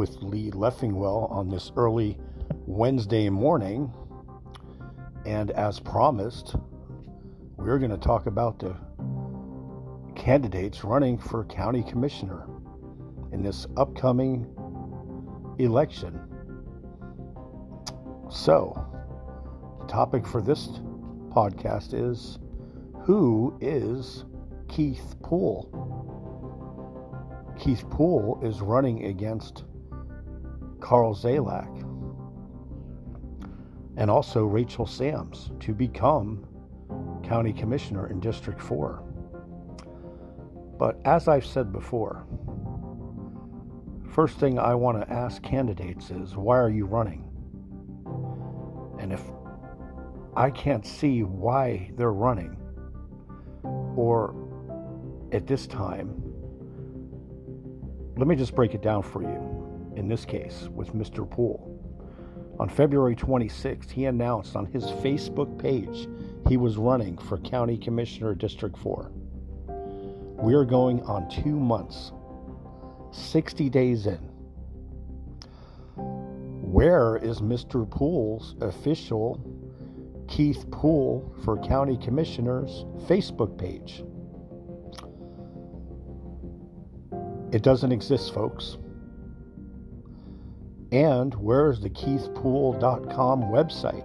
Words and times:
with 0.00 0.22
Lee 0.22 0.50
Leffingwell 0.52 1.30
on 1.30 1.50
this 1.50 1.72
early 1.76 2.16
Wednesday 2.64 3.28
morning. 3.28 3.92
And 5.26 5.50
as 5.50 5.78
promised, 5.78 6.54
we're 7.58 7.78
going 7.78 7.90
to 7.90 7.98
talk 7.98 8.24
about 8.24 8.58
the 8.58 8.74
candidates 10.16 10.84
running 10.84 11.18
for 11.18 11.44
county 11.44 11.82
commissioner 11.82 12.46
in 13.32 13.42
this 13.42 13.66
upcoming 13.76 14.46
election. 15.58 16.18
So, 18.30 18.72
the 19.80 19.86
topic 19.86 20.26
for 20.26 20.40
this 20.40 20.68
podcast 21.28 21.92
is 21.92 22.38
Who 23.02 23.54
is 23.60 24.24
Keith 24.66 25.16
Poole? 25.22 25.68
Keith 27.58 27.84
Poole 27.90 28.40
is 28.42 28.62
running 28.62 29.04
against 29.04 29.64
Carl 30.80 31.14
Zalak 31.14 31.68
and 33.96 34.10
also 34.10 34.44
Rachel 34.44 34.86
Sams 34.86 35.50
to 35.60 35.74
become 35.74 36.46
county 37.22 37.52
commissioner 37.52 38.08
in 38.08 38.18
District 38.18 38.60
4. 38.60 39.02
But 40.78 40.98
as 41.04 41.28
I've 41.28 41.44
said 41.44 41.72
before, 41.72 42.26
first 44.10 44.38
thing 44.38 44.58
I 44.58 44.74
want 44.74 45.00
to 45.00 45.12
ask 45.12 45.42
candidates 45.42 46.10
is 46.10 46.36
why 46.36 46.58
are 46.58 46.70
you 46.70 46.86
running? 46.86 47.26
And 48.98 49.12
if 49.12 49.22
I 50.34 50.50
can't 50.50 50.86
see 50.86 51.22
why 51.22 51.90
they're 51.96 52.12
running, 52.12 52.56
or 53.96 54.34
at 55.32 55.46
this 55.46 55.66
time, 55.66 56.14
let 58.16 58.26
me 58.26 58.36
just 58.36 58.54
break 58.54 58.74
it 58.74 58.82
down 58.82 59.02
for 59.02 59.22
you. 59.22 59.59
In 59.96 60.08
this 60.08 60.24
case, 60.24 60.68
with 60.72 60.94
Mr. 60.94 61.28
Poole. 61.28 61.76
On 62.58 62.68
February 62.68 63.16
26th, 63.16 63.90
he 63.90 64.04
announced 64.04 64.54
on 64.54 64.66
his 64.66 64.84
Facebook 64.84 65.58
page 65.58 66.08
he 66.48 66.56
was 66.56 66.76
running 66.76 67.16
for 67.16 67.38
County 67.38 67.78
Commissioner 67.78 68.34
District 68.34 68.76
4. 68.76 69.10
We 70.38 70.54
are 70.54 70.64
going 70.64 71.02
on 71.02 71.28
two 71.28 71.58
months, 71.58 72.12
60 73.12 73.68
days 73.70 74.06
in. 74.06 74.18
Where 75.96 77.16
is 77.16 77.40
Mr. 77.40 77.88
Poole's 77.90 78.54
official 78.60 79.40
Keith 80.28 80.70
Poole 80.70 81.34
for 81.44 81.58
County 81.58 81.96
Commissioners 81.96 82.84
Facebook 83.06 83.58
page? 83.58 84.04
It 87.52 87.62
doesn't 87.62 87.90
exist, 87.90 88.32
folks. 88.32 88.76
And 90.92 91.34
where's 91.34 91.80
the 91.80 91.90
keithpoole.com 91.90 93.42
website? 93.42 94.04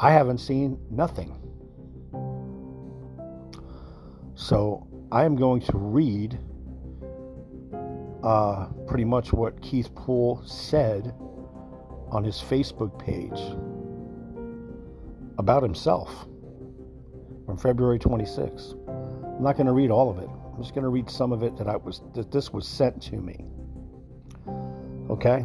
I 0.00 0.10
haven't 0.10 0.38
seen 0.38 0.78
nothing. 0.90 1.36
So 4.34 4.86
I 5.12 5.24
am 5.24 5.36
going 5.36 5.60
to 5.62 5.78
read 5.78 6.38
uh, 8.24 8.66
pretty 8.88 9.04
much 9.04 9.32
what 9.32 9.60
Keith 9.62 9.94
Poole 9.94 10.42
said 10.44 11.14
on 12.10 12.24
his 12.24 12.36
Facebook 12.36 12.98
page 12.98 13.40
about 15.38 15.62
himself 15.62 16.26
from 17.46 17.56
February 17.56 17.98
26th. 17.98 18.72
I'm 19.36 19.42
not 19.42 19.56
going 19.56 19.66
to 19.66 19.72
read 19.72 19.90
all 19.90 20.10
of 20.10 20.18
it. 20.18 20.28
I'm 20.28 20.62
just 20.62 20.74
going 20.74 20.84
to 20.84 20.90
read 20.90 21.10
some 21.10 21.32
of 21.32 21.42
it 21.42 21.56
that 21.56 21.68
I 21.68 21.76
was 21.76 22.02
that 22.14 22.30
this 22.30 22.52
was 22.52 22.66
sent 22.66 23.02
to 23.02 23.16
me. 23.16 23.44
Okay? 25.14 25.44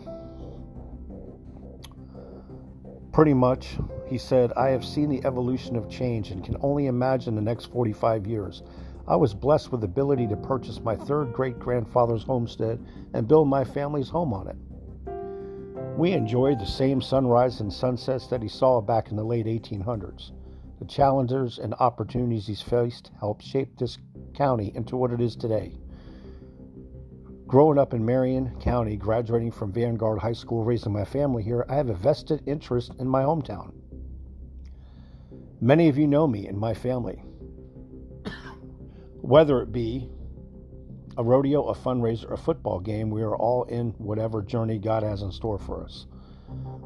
Pretty 3.13 3.35
much, 3.35 3.77
he 4.07 4.17
said, 4.17 4.51
I 4.53 4.69
have 4.69 4.83
seen 4.83 5.09
the 5.09 5.23
evolution 5.23 5.75
of 5.75 5.87
change 5.87 6.31
and 6.31 6.43
can 6.43 6.57
only 6.61 6.87
imagine 6.87 7.35
the 7.35 7.41
next 7.41 7.65
45 7.65 8.25
years. 8.25 8.63
I 9.07 9.15
was 9.15 9.35
blessed 9.35 9.71
with 9.71 9.81
the 9.81 9.85
ability 9.85 10.25
to 10.29 10.35
purchase 10.35 10.79
my 10.79 10.95
third 10.95 11.31
great 11.33 11.59
grandfather's 11.59 12.23
homestead 12.23 12.83
and 13.13 13.27
build 13.27 13.47
my 13.47 13.63
family's 13.63 14.09
home 14.09 14.33
on 14.33 14.47
it. 14.47 14.55
We 15.99 16.13
enjoyed 16.13 16.59
the 16.59 16.65
same 16.65 16.99
sunrise 16.99 17.59
and 17.59 17.71
sunsets 17.71 18.25
that 18.27 18.41
he 18.41 18.49
saw 18.49 18.81
back 18.81 19.11
in 19.11 19.17
the 19.17 19.23
late 19.23 19.45
1800s. 19.45 20.31
The 20.79 20.85
challenges 20.85 21.59
and 21.59 21.75
opportunities 21.75 22.47
he's 22.47 22.63
faced 22.63 23.11
helped 23.19 23.43
shape 23.43 23.77
this 23.77 23.99
county 24.33 24.71
into 24.73 24.97
what 24.97 25.11
it 25.11 25.21
is 25.21 25.35
today. 25.35 25.77
Growing 27.49 27.79
up 27.79 27.95
in 27.95 28.05
Marion 28.05 28.55
County, 28.59 28.95
graduating 28.95 29.49
from 29.49 29.71
Vanguard 29.71 30.19
High 30.19 30.33
School, 30.33 30.63
raising 30.63 30.93
my 30.93 31.03
family 31.03 31.41
here, 31.41 31.65
I 31.67 31.77
have 31.77 31.89
a 31.89 31.95
vested 31.95 32.43
interest 32.45 32.91
in 32.99 33.07
my 33.07 33.23
hometown. 33.23 33.73
Many 35.59 35.89
of 35.89 35.97
you 35.97 36.05
know 36.05 36.27
me 36.27 36.45
and 36.45 36.59
my 36.59 36.75
family. 36.75 37.23
Whether 39.21 39.63
it 39.63 39.71
be 39.71 40.07
a 41.17 41.23
rodeo, 41.23 41.63
a 41.69 41.73
fundraiser, 41.73 42.31
a 42.31 42.37
football 42.37 42.79
game, 42.79 43.09
we 43.09 43.23
are 43.23 43.35
all 43.35 43.63
in 43.63 43.95
whatever 43.97 44.43
journey 44.43 44.77
God 44.77 45.01
has 45.01 45.23
in 45.23 45.31
store 45.31 45.57
for 45.57 45.83
us. 45.83 46.05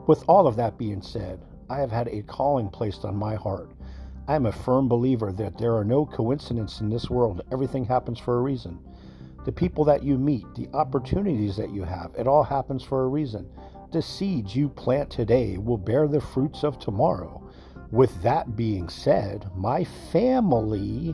With 0.08 0.24
all 0.30 0.48
of 0.48 0.56
that 0.56 0.78
being 0.78 1.02
said, 1.02 1.44
I 1.70 1.82
have 1.82 1.92
had 1.92 2.08
a 2.08 2.22
calling 2.22 2.70
placed 2.70 3.04
on 3.04 3.18
my 3.18 3.36
heart 3.36 3.74
I 4.26 4.36
am 4.36 4.46
a 4.46 4.54
firm 4.54 4.88
believer 4.88 5.34
that 5.34 5.58
there 5.58 5.76
are 5.76 5.84
no 5.84 6.06
coincidences 6.06 6.80
in 6.80 6.90
this 6.90 7.10
world. 7.10 7.42
Everything 7.52 7.84
happens 7.84 8.20
for 8.20 8.38
a 8.38 8.42
reason. 8.42 8.80
The 9.46 9.52
people 9.52 9.84
that 9.86 10.04
you 10.04 10.18
meet, 10.18 10.46
the 10.56 10.70
opportunities 10.74 11.58
that 11.58 11.72
you 11.72 11.84
have, 11.84 12.12
it 12.18 12.28
all 12.28 12.44
happens 12.44 12.84
for 12.84 13.04
a 13.04 13.08
reason. 13.08 13.50
The 13.92 14.02
seeds 14.02 14.56
you 14.56 14.70
plant 14.70 15.10
today 15.10 15.58
will 15.58 15.78
bear 15.78 16.08
the 16.08 16.22
fruits 16.22 16.64
of 16.64 16.80
tomorrow. 16.80 17.48
With 17.92 18.22
that 18.24 18.56
being 18.56 18.90
said, 18.90 19.46
my 19.56 19.84
family, 19.84 21.14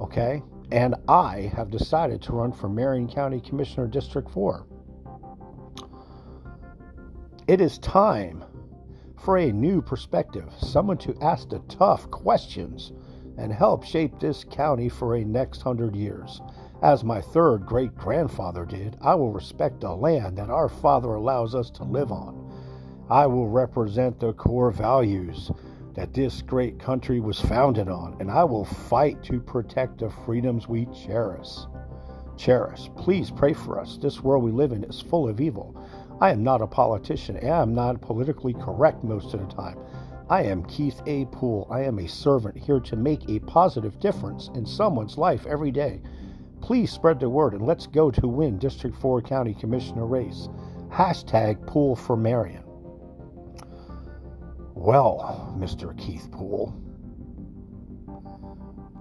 okay, 0.00 0.42
and 0.72 0.94
I 1.06 1.52
have 1.54 1.70
decided 1.70 2.22
to 2.22 2.32
run 2.32 2.52
for 2.52 2.68
Marion 2.68 3.08
County 3.08 3.40
Commissioner 3.40 3.86
District 3.86 4.28
4. 4.30 4.66
It 7.46 7.60
is 7.60 7.78
time 7.78 8.44
for 9.18 9.36
a 9.38 9.52
new 9.52 9.80
perspective, 9.80 10.52
someone 10.58 10.98
to 10.98 11.16
ask 11.20 11.48
the 11.48 11.60
tough 11.68 12.10
questions 12.10 12.92
and 13.38 13.52
help 13.52 13.84
shape 13.84 14.18
this 14.18 14.44
county 14.44 14.88
for 14.88 15.14
a 15.14 15.24
next 15.24 15.62
hundred 15.62 15.94
years. 15.94 16.40
As 16.82 17.02
my 17.02 17.22
third 17.22 17.64
great 17.64 17.96
grandfather 17.96 18.66
did, 18.66 18.98
I 19.00 19.14
will 19.14 19.32
respect 19.32 19.80
the 19.80 19.94
land 19.94 20.36
that 20.36 20.50
our 20.50 20.68
father 20.68 21.14
allows 21.14 21.54
us 21.54 21.70
to 21.70 21.84
live 21.84 22.12
on. 22.12 22.52
I 23.08 23.26
will 23.26 23.48
represent 23.48 24.20
the 24.20 24.34
core 24.34 24.70
values 24.70 25.50
that 25.94 26.12
this 26.12 26.42
great 26.42 26.78
country 26.78 27.18
was 27.18 27.40
founded 27.40 27.88
on, 27.88 28.16
and 28.20 28.30
I 28.30 28.44
will 28.44 28.66
fight 28.66 29.22
to 29.24 29.40
protect 29.40 29.98
the 29.98 30.10
freedoms 30.10 30.68
we 30.68 30.86
cherish. 30.86 31.48
Cherish. 32.36 32.90
Please 32.94 33.30
pray 33.30 33.54
for 33.54 33.80
us. 33.80 33.96
This 33.96 34.22
world 34.22 34.44
we 34.44 34.50
live 34.50 34.72
in 34.72 34.84
is 34.84 35.00
full 35.00 35.26
of 35.26 35.40
evil. 35.40 35.74
I 36.20 36.30
am 36.30 36.44
not 36.44 36.60
a 36.60 36.66
politician. 36.66 37.38
and 37.38 37.50
I 37.50 37.62
am 37.62 37.74
not 37.74 38.02
politically 38.02 38.52
correct 38.52 39.02
most 39.02 39.32
of 39.32 39.40
the 39.40 39.54
time. 39.54 39.78
I 40.28 40.42
am 40.42 40.64
Keith 40.64 41.00
A. 41.06 41.24
Poole. 41.26 41.66
I 41.70 41.82
am 41.84 41.98
a 42.00 42.08
servant 42.08 42.58
here 42.58 42.80
to 42.80 42.96
make 42.96 43.26
a 43.30 43.38
positive 43.40 43.98
difference 43.98 44.50
in 44.54 44.66
someone's 44.66 45.16
life 45.16 45.46
every 45.46 45.70
day. 45.70 46.02
Please 46.66 46.90
spread 46.90 47.20
the 47.20 47.30
word 47.30 47.52
and 47.52 47.64
let's 47.64 47.86
go 47.86 48.10
to 48.10 48.26
win 48.26 48.58
District 48.58 49.00
4 49.00 49.22
County 49.22 49.54
Commissioner 49.54 50.04
race. 50.04 50.48
Hashtag 50.88 51.64
Poole 51.64 51.94
for 51.94 52.16
Marion. 52.16 52.64
Well, 54.74 55.54
Mr. 55.56 55.96
Keith 55.96 56.28
Poole, 56.32 56.74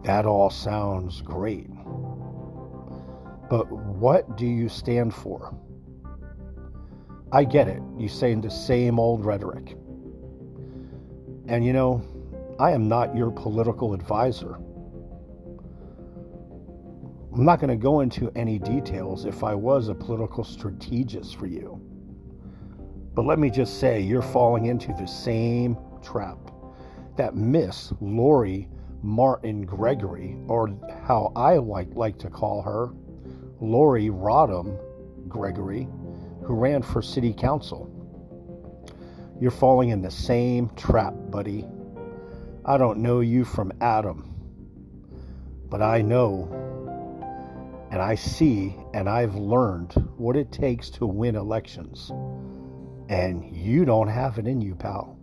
that 0.03 0.27
all 0.27 0.51
sounds 0.51 1.23
great. 1.23 1.65
But 3.49 3.71
what 3.71 4.37
do 4.37 4.45
you 4.45 4.69
stand 4.69 5.15
for? 5.15 5.57
I 7.31 7.45
get 7.45 7.67
it. 7.67 7.81
You're 7.97 8.09
saying 8.09 8.41
the 8.41 8.51
same 8.51 8.99
old 8.99 9.25
rhetoric. 9.25 9.75
And 11.47 11.65
you 11.65 11.73
know, 11.73 12.03
I 12.59 12.73
am 12.73 12.87
not 12.87 13.15
your 13.15 13.31
political 13.31 13.95
advisor. 13.95 14.59
I'm 17.35 17.43
not 17.43 17.59
going 17.59 17.69
to 17.69 17.75
go 17.75 17.99
into 17.99 18.31
any 18.33 18.57
details 18.57 19.25
if 19.25 19.43
I 19.43 19.53
was 19.53 19.89
a 19.89 19.93
political 19.93 20.45
strategist 20.45 21.35
for 21.35 21.47
you. 21.47 21.81
But 23.13 23.25
let 23.25 23.39
me 23.39 23.49
just 23.49 23.77
say, 23.77 23.99
you're 23.99 24.21
falling 24.21 24.67
into 24.67 24.93
the 24.93 25.05
same 25.05 25.77
trap 26.01 26.37
that 27.17 27.35
Miss 27.35 27.91
Lori 27.99 28.69
Martin 29.01 29.65
Gregory, 29.65 30.37
or 30.47 30.69
how 31.05 31.33
I 31.35 31.57
like, 31.57 31.89
like 31.93 32.17
to 32.19 32.29
call 32.29 32.61
her, 32.61 32.93
Lori 33.59 34.09
Rodham 34.09 34.79
Gregory, 35.27 35.89
who 36.41 36.53
ran 36.53 36.81
for 36.81 37.01
city 37.01 37.33
council. 37.33 37.91
You're 39.41 39.51
falling 39.51 39.89
in 39.89 40.01
the 40.01 40.09
same 40.09 40.69
trap, 40.77 41.13
buddy. 41.31 41.65
I 42.63 42.77
don't 42.77 42.99
know 42.99 43.19
you 43.19 43.43
from 43.43 43.73
Adam, 43.81 44.33
but 45.69 45.81
I 45.81 46.01
know 46.01 46.64
And 47.95 48.01
I 48.01 48.15
see 48.15 48.75
and 48.93 49.07
I've 49.07 49.35
learned 49.35 49.93
what 50.17 50.35
it 50.35 50.51
takes 50.51 50.89
to 50.89 51.05
win 51.05 51.37
elections. 51.37 52.11
And 53.07 53.55
you 53.55 53.85
don't 53.85 54.09
have 54.09 54.37
it 54.37 54.47
in 54.47 54.59
you, 54.59 54.75
pal. 54.75 55.17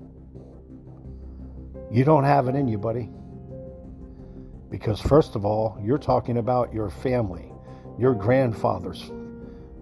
You 1.91 2.03
don't 2.03 2.25
have 2.25 2.49
it 2.49 2.55
in 2.55 2.69
you, 2.69 2.79
buddy. 2.79 3.11
Because, 4.71 5.03
first 5.03 5.37
of 5.37 5.45
all, 5.45 5.79
you're 5.85 5.99
talking 5.99 6.39
about 6.39 6.73
your 6.73 6.89
family, 6.89 7.53
your 7.99 8.15
grandfathers. 8.15 9.13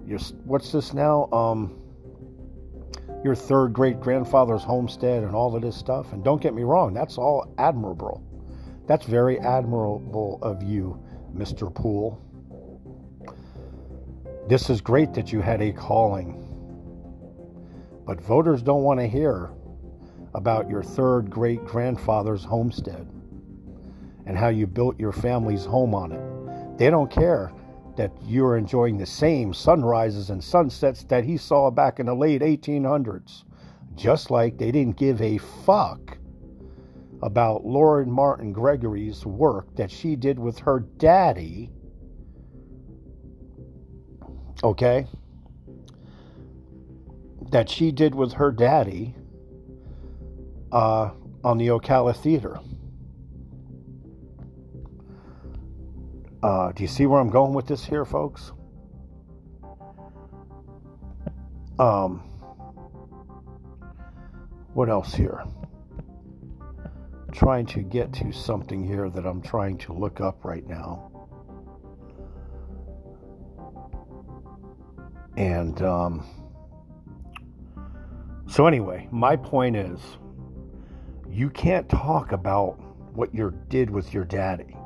Your, 0.04 0.18
what's 0.42 0.72
this 0.72 0.92
now? 0.92 1.28
Um, 1.30 1.80
your 3.22 3.36
third 3.36 3.72
great 3.72 4.00
grandfather's 4.00 4.64
homestead 4.64 5.22
and 5.22 5.32
all 5.32 5.54
of 5.54 5.62
this 5.62 5.76
stuff. 5.76 6.12
And 6.12 6.24
don't 6.24 6.42
get 6.42 6.54
me 6.54 6.64
wrong, 6.64 6.92
that's 6.92 7.18
all 7.18 7.54
admirable. 7.56 8.20
That's 8.88 9.06
very 9.06 9.38
admirable 9.38 10.40
of 10.42 10.64
you, 10.64 11.00
Mr. 11.32 11.72
Poole. 11.72 12.20
This 14.50 14.68
is 14.68 14.80
great 14.80 15.14
that 15.14 15.32
you 15.32 15.40
had 15.40 15.62
a 15.62 15.70
calling. 15.72 16.34
But 18.04 18.20
voters 18.20 18.62
don't 18.62 18.82
want 18.82 18.98
to 18.98 19.06
hear 19.06 19.52
about 20.34 20.68
your 20.68 20.82
third 20.82 21.30
great 21.30 21.64
grandfather's 21.64 22.42
homestead 22.42 23.08
and 24.26 24.36
how 24.36 24.48
you 24.48 24.66
built 24.66 24.98
your 24.98 25.12
family's 25.12 25.64
home 25.64 25.94
on 25.94 26.10
it. 26.10 26.78
They 26.78 26.90
don't 26.90 27.08
care 27.08 27.52
that 27.96 28.10
you're 28.24 28.56
enjoying 28.56 28.98
the 28.98 29.06
same 29.06 29.54
sunrises 29.54 30.30
and 30.30 30.42
sunsets 30.42 31.04
that 31.04 31.22
he 31.22 31.36
saw 31.36 31.70
back 31.70 32.00
in 32.00 32.06
the 32.06 32.14
late 32.16 32.42
1800s. 32.42 33.44
Just 33.94 34.32
like 34.32 34.58
they 34.58 34.72
didn't 34.72 34.96
give 34.96 35.22
a 35.22 35.38
fuck 35.38 36.18
about 37.22 37.64
Lauren 37.64 38.10
Martin 38.10 38.52
Gregory's 38.52 39.24
work 39.24 39.76
that 39.76 39.92
she 39.92 40.16
did 40.16 40.40
with 40.40 40.58
her 40.58 40.80
daddy. 40.80 41.70
Okay? 44.62 45.06
That 47.50 47.68
she 47.68 47.90
did 47.92 48.14
with 48.14 48.34
her 48.34 48.52
daddy 48.52 49.14
uh, 50.72 51.10
on 51.42 51.58
the 51.58 51.68
Ocala 51.68 52.16
Theater. 52.16 52.60
Uh, 56.42 56.72
do 56.72 56.82
you 56.82 56.88
see 56.88 57.06
where 57.06 57.20
I'm 57.20 57.30
going 57.30 57.52
with 57.52 57.66
this 57.66 57.84
here, 57.84 58.04
folks? 58.04 58.52
Um, 61.78 62.22
what 64.74 64.88
else 64.88 65.14
here? 65.14 65.44
trying 67.32 67.64
to 67.64 67.80
get 67.80 68.12
to 68.12 68.32
something 68.32 68.84
here 68.84 69.08
that 69.08 69.26
I'm 69.26 69.40
trying 69.40 69.78
to 69.78 69.92
look 69.92 70.20
up 70.20 70.44
right 70.44 70.66
now. 70.66 71.09
And 75.36 75.80
um, 75.82 76.26
so, 78.48 78.66
anyway, 78.66 79.08
my 79.10 79.36
point 79.36 79.76
is 79.76 80.00
you 81.28 81.50
can't 81.50 81.88
talk 81.88 82.32
about 82.32 82.80
what 83.14 83.34
you 83.34 83.52
did 83.68 83.90
with 83.90 84.12
your 84.12 84.24
daddy. 84.24 84.76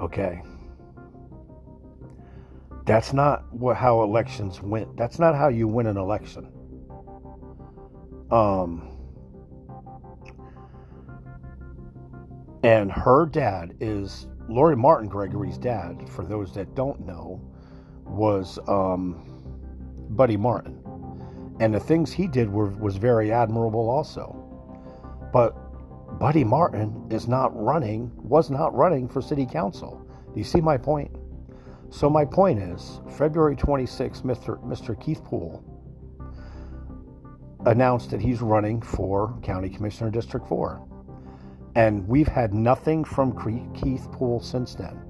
Okay? 0.00 0.42
That's 2.84 3.12
not 3.12 3.52
what, 3.52 3.76
how 3.76 4.02
elections 4.02 4.62
went. 4.62 4.96
That's 4.96 5.18
not 5.18 5.34
how 5.34 5.48
you 5.48 5.68
win 5.68 5.86
an 5.86 5.96
election. 5.96 6.50
Um, 8.30 8.88
And 12.62 12.90
her 12.90 13.26
dad 13.26 13.76
is 13.80 14.26
Lori 14.48 14.76
Martin 14.76 15.08
Gregory's 15.08 15.58
dad, 15.58 16.08
for 16.08 16.24
those 16.24 16.52
that 16.54 16.74
don't 16.74 17.00
know, 17.06 17.40
was 18.08 18.58
um, 18.68 19.22
Buddy 20.10 20.36
Martin. 20.36 20.82
And 21.60 21.74
the 21.74 21.80
things 21.80 22.12
he 22.12 22.26
did 22.26 22.50
were 22.50 22.66
was 22.66 22.96
very 22.96 23.32
admirable 23.32 23.88
also. 23.88 24.34
But 25.32 25.56
Buddy 26.18 26.44
Martin 26.44 27.06
is 27.10 27.28
not 27.28 27.50
running, 27.54 28.10
was 28.16 28.50
not 28.50 28.74
running 28.74 29.08
for 29.08 29.20
city 29.20 29.46
council. 29.46 30.04
Do 30.32 30.38
you 30.38 30.44
see 30.44 30.60
my 30.60 30.76
point? 30.76 31.14
So 31.90 32.10
my 32.10 32.24
point 32.24 32.60
is, 32.60 33.00
February 33.16 33.56
26th, 33.56 34.22
Mr. 34.22 34.62
Mr. 34.64 35.00
Keith 35.00 35.22
Poole 35.24 35.64
announced 37.66 38.10
that 38.10 38.20
he's 38.20 38.40
running 38.40 38.80
for 38.80 39.38
County 39.42 39.68
Commissioner 39.68 40.10
District 40.10 40.46
4. 40.46 40.86
And 41.74 42.06
we've 42.06 42.28
had 42.28 42.54
nothing 42.54 43.04
from 43.04 43.32
Keith 43.74 44.10
Poole 44.12 44.40
since 44.40 44.74
then. 44.74 45.07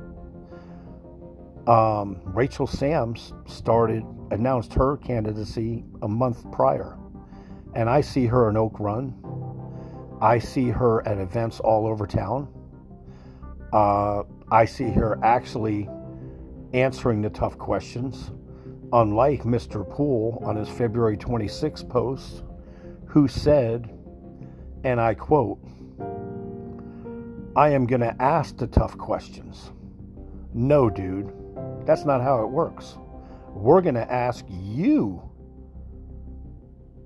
Um, 1.68 2.22
Rachel 2.24 2.66
Sams 2.66 3.34
started, 3.46 4.02
announced 4.30 4.72
her 4.72 4.96
candidacy 4.96 5.84
a 6.00 6.08
month 6.08 6.50
prior. 6.50 6.96
And 7.74 7.90
I 7.90 8.00
see 8.00 8.24
her 8.24 8.48
in 8.48 8.56
Oak 8.56 8.80
Run. 8.80 9.14
I 10.18 10.38
see 10.38 10.70
her 10.70 11.06
at 11.06 11.18
events 11.18 11.60
all 11.60 11.86
over 11.86 12.06
town. 12.06 12.48
Uh, 13.70 14.22
I 14.50 14.64
see 14.64 14.88
her 14.88 15.20
actually 15.22 15.90
answering 16.72 17.20
the 17.20 17.28
tough 17.28 17.58
questions, 17.58 18.30
unlike 18.94 19.42
Mr. 19.42 19.86
Poole 19.86 20.42
on 20.46 20.56
his 20.56 20.70
February 20.70 21.18
26 21.18 21.82
post, 21.82 22.44
who 23.04 23.28
said, 23.28 23.94
and 24.84 24.98
I 24.98 25.12
quote, 25.12 25.58
I 27.54 27.68
am 27.68 27.86
going 27.86 28.00
to 28.00 28.16
ask 28.22 28.56
the 28.56 28.66
tough 28.66 28.96
questions. 28.96 29.70
No, 30.54 30.88
dude, 30.88 31.30
that's 31.88 32.04
not 32.04 32.20
how 32.20 32.42
it 32.42 32.48
works. 32.48 32.98
We're 33.54 33.80
going 33.80 33.94
to 33.94 34.12
ask 34.12 34.44
you 34.50 35.22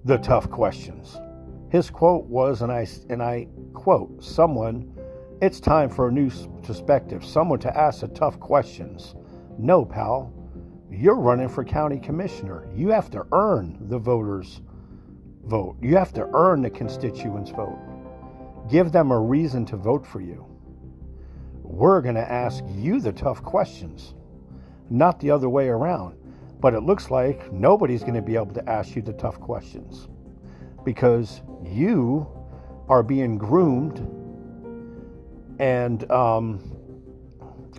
the 0.05 0.19
tough 0.19 0.51
questions. 0.51 1.17
His 1.71 1.89
quote 1.89 2.25
was, 2.25 2.63
and 2.63 2.73
I, 2.73 2.89
and 3.09 3.23
I 3.23 3.47
quote, 3.75 4.25
someone, 4.25 4.93
it's 5.41 5.61
time 5.61 5.89
for 5.89 6.09
a 6.09 6.13
new 6.13 6.33
perspective, 6.65 7.25
someone 7.25 7.61
to 7.61 7.79
ask 7.79 8.01
the 8.01 8.09
tough 8.09 8.41
questions. 8.41 9.15
No, 9.57 9.85
pal, 9.85 10.35
you're 10.91 11.15
running 11.15 11.49
for 11.49 11.63
county 11.63 12.01
commissioner. 12.01 12.69
You 12.75 12.89
have 12.89 13.09
to 13.13 13.25
earn 13.31 13.79
the 13.89 14.01
voters' 14.01 14.63
vote, 15.45 15.77
you 15.81 15.97
have 15.97 16.13
to 16.15 16.29
earn 16.35 16.61
the 16.61 16.71
constituents' 16.71 17.53
vote. 17.53 17.79
Give 18.69 18.91
them 18.91 19.13
a 19.13 19.21
reason 19.21 19.65
to 19.67 19.77
vote 19.77 20.05
for 20.05 20.21
you. 20.21 20.45
We're 21.63 22.01
going 22.01 22.17
to 22.17 22.33
ask 22.33 22.65
you 22.75 23.01
the 23.01 23.13
tough 23.13 23.45
questions, 23.45 24.15
not 24.93 25.19
the 25.21 25.31
other 25.31 25.49
way 25.49 25.69
around. 25.69 26.19
But 26.61 26.75
it 26.75 26.83
looks 26.83 27.11
like 27.11 27.53
nobody's 27.53 28.03
going 28.03 28.15
to 28.15 28.23
be 28.23 28.37
able 28.37 28.55
to 28.55 28.69
ask 28.71 28.95
you 28.95 29.03
the 29.03 29.13
tough 29.15 29.41
questions 29.41 30.09
because 30.85 31.43
you 31.65 32.27
are 32.89 33.03
being 33.03 33.39
groomed 33.39 33.99
and 35.59 36.09
um, 36.11 36.77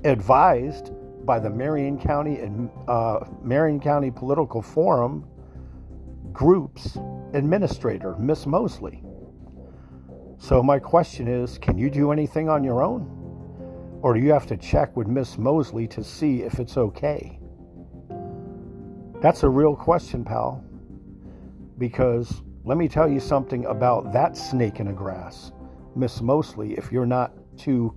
advised 0.03 0.91
by 1.25 1.39
the 1.39 1.49
Marion 1.49 1.97
County 1.97 2.39
and 2.39 2.69
uh, 2.87 3.19
Marion 3.41 3.79
County 3.79 4.11
Political 4.11 4.61
Forum 4.61 5.25
group's 6.33 6.97
administrator, 7.33 8.15
Miss 8.17 8.45
Mosley. 8.45 9.03
So, 10.39 10.61
my 10.61 10.79
question 10.79 11.27
is 11.27 11.57
can 11.57 11.77
you 11.77 11.89
do 11.89 12.11
anything 12.11 12.49
on 12.49 12.63
your 12.63 12.83
own? 12.83 13.22
Or 14.03 14.13
do 14.13 14.19
you 14.19 14.33
have 14.33 14.45
to 14.47 14.57
check 14.57 14.97
with 14.97 15.07
Miss 15.07 15.37
Mosley 15.37 15.87
to 15.87 16.03
see 16.03 16.41
if 16.41 16.59
it's 16.59 16.75
okay? 16.75 17.39
That's 19.21 19.43
a 19.43 19.49
real 19.49 19.77
question, 19.77 20.25
pal. 20.25 20.61
Because 21.77 22.41
let 22.65 22.77
me 22.77 22.89
tell 22.89 23.09
you 23.09 23.21
something 23.21 23.65
about 23.65 24.11
that 24.11 24.35
snake 24.35 24.81
in 24.81 24.87
the 24.87 24.91
grass, 24.91 25.53
Miss 25.95 26.19
Mosley, 26.21 26.73
if 26.73 26.91
you're 26.91 27.05
not 27.05 27.31
too 27.57 27.95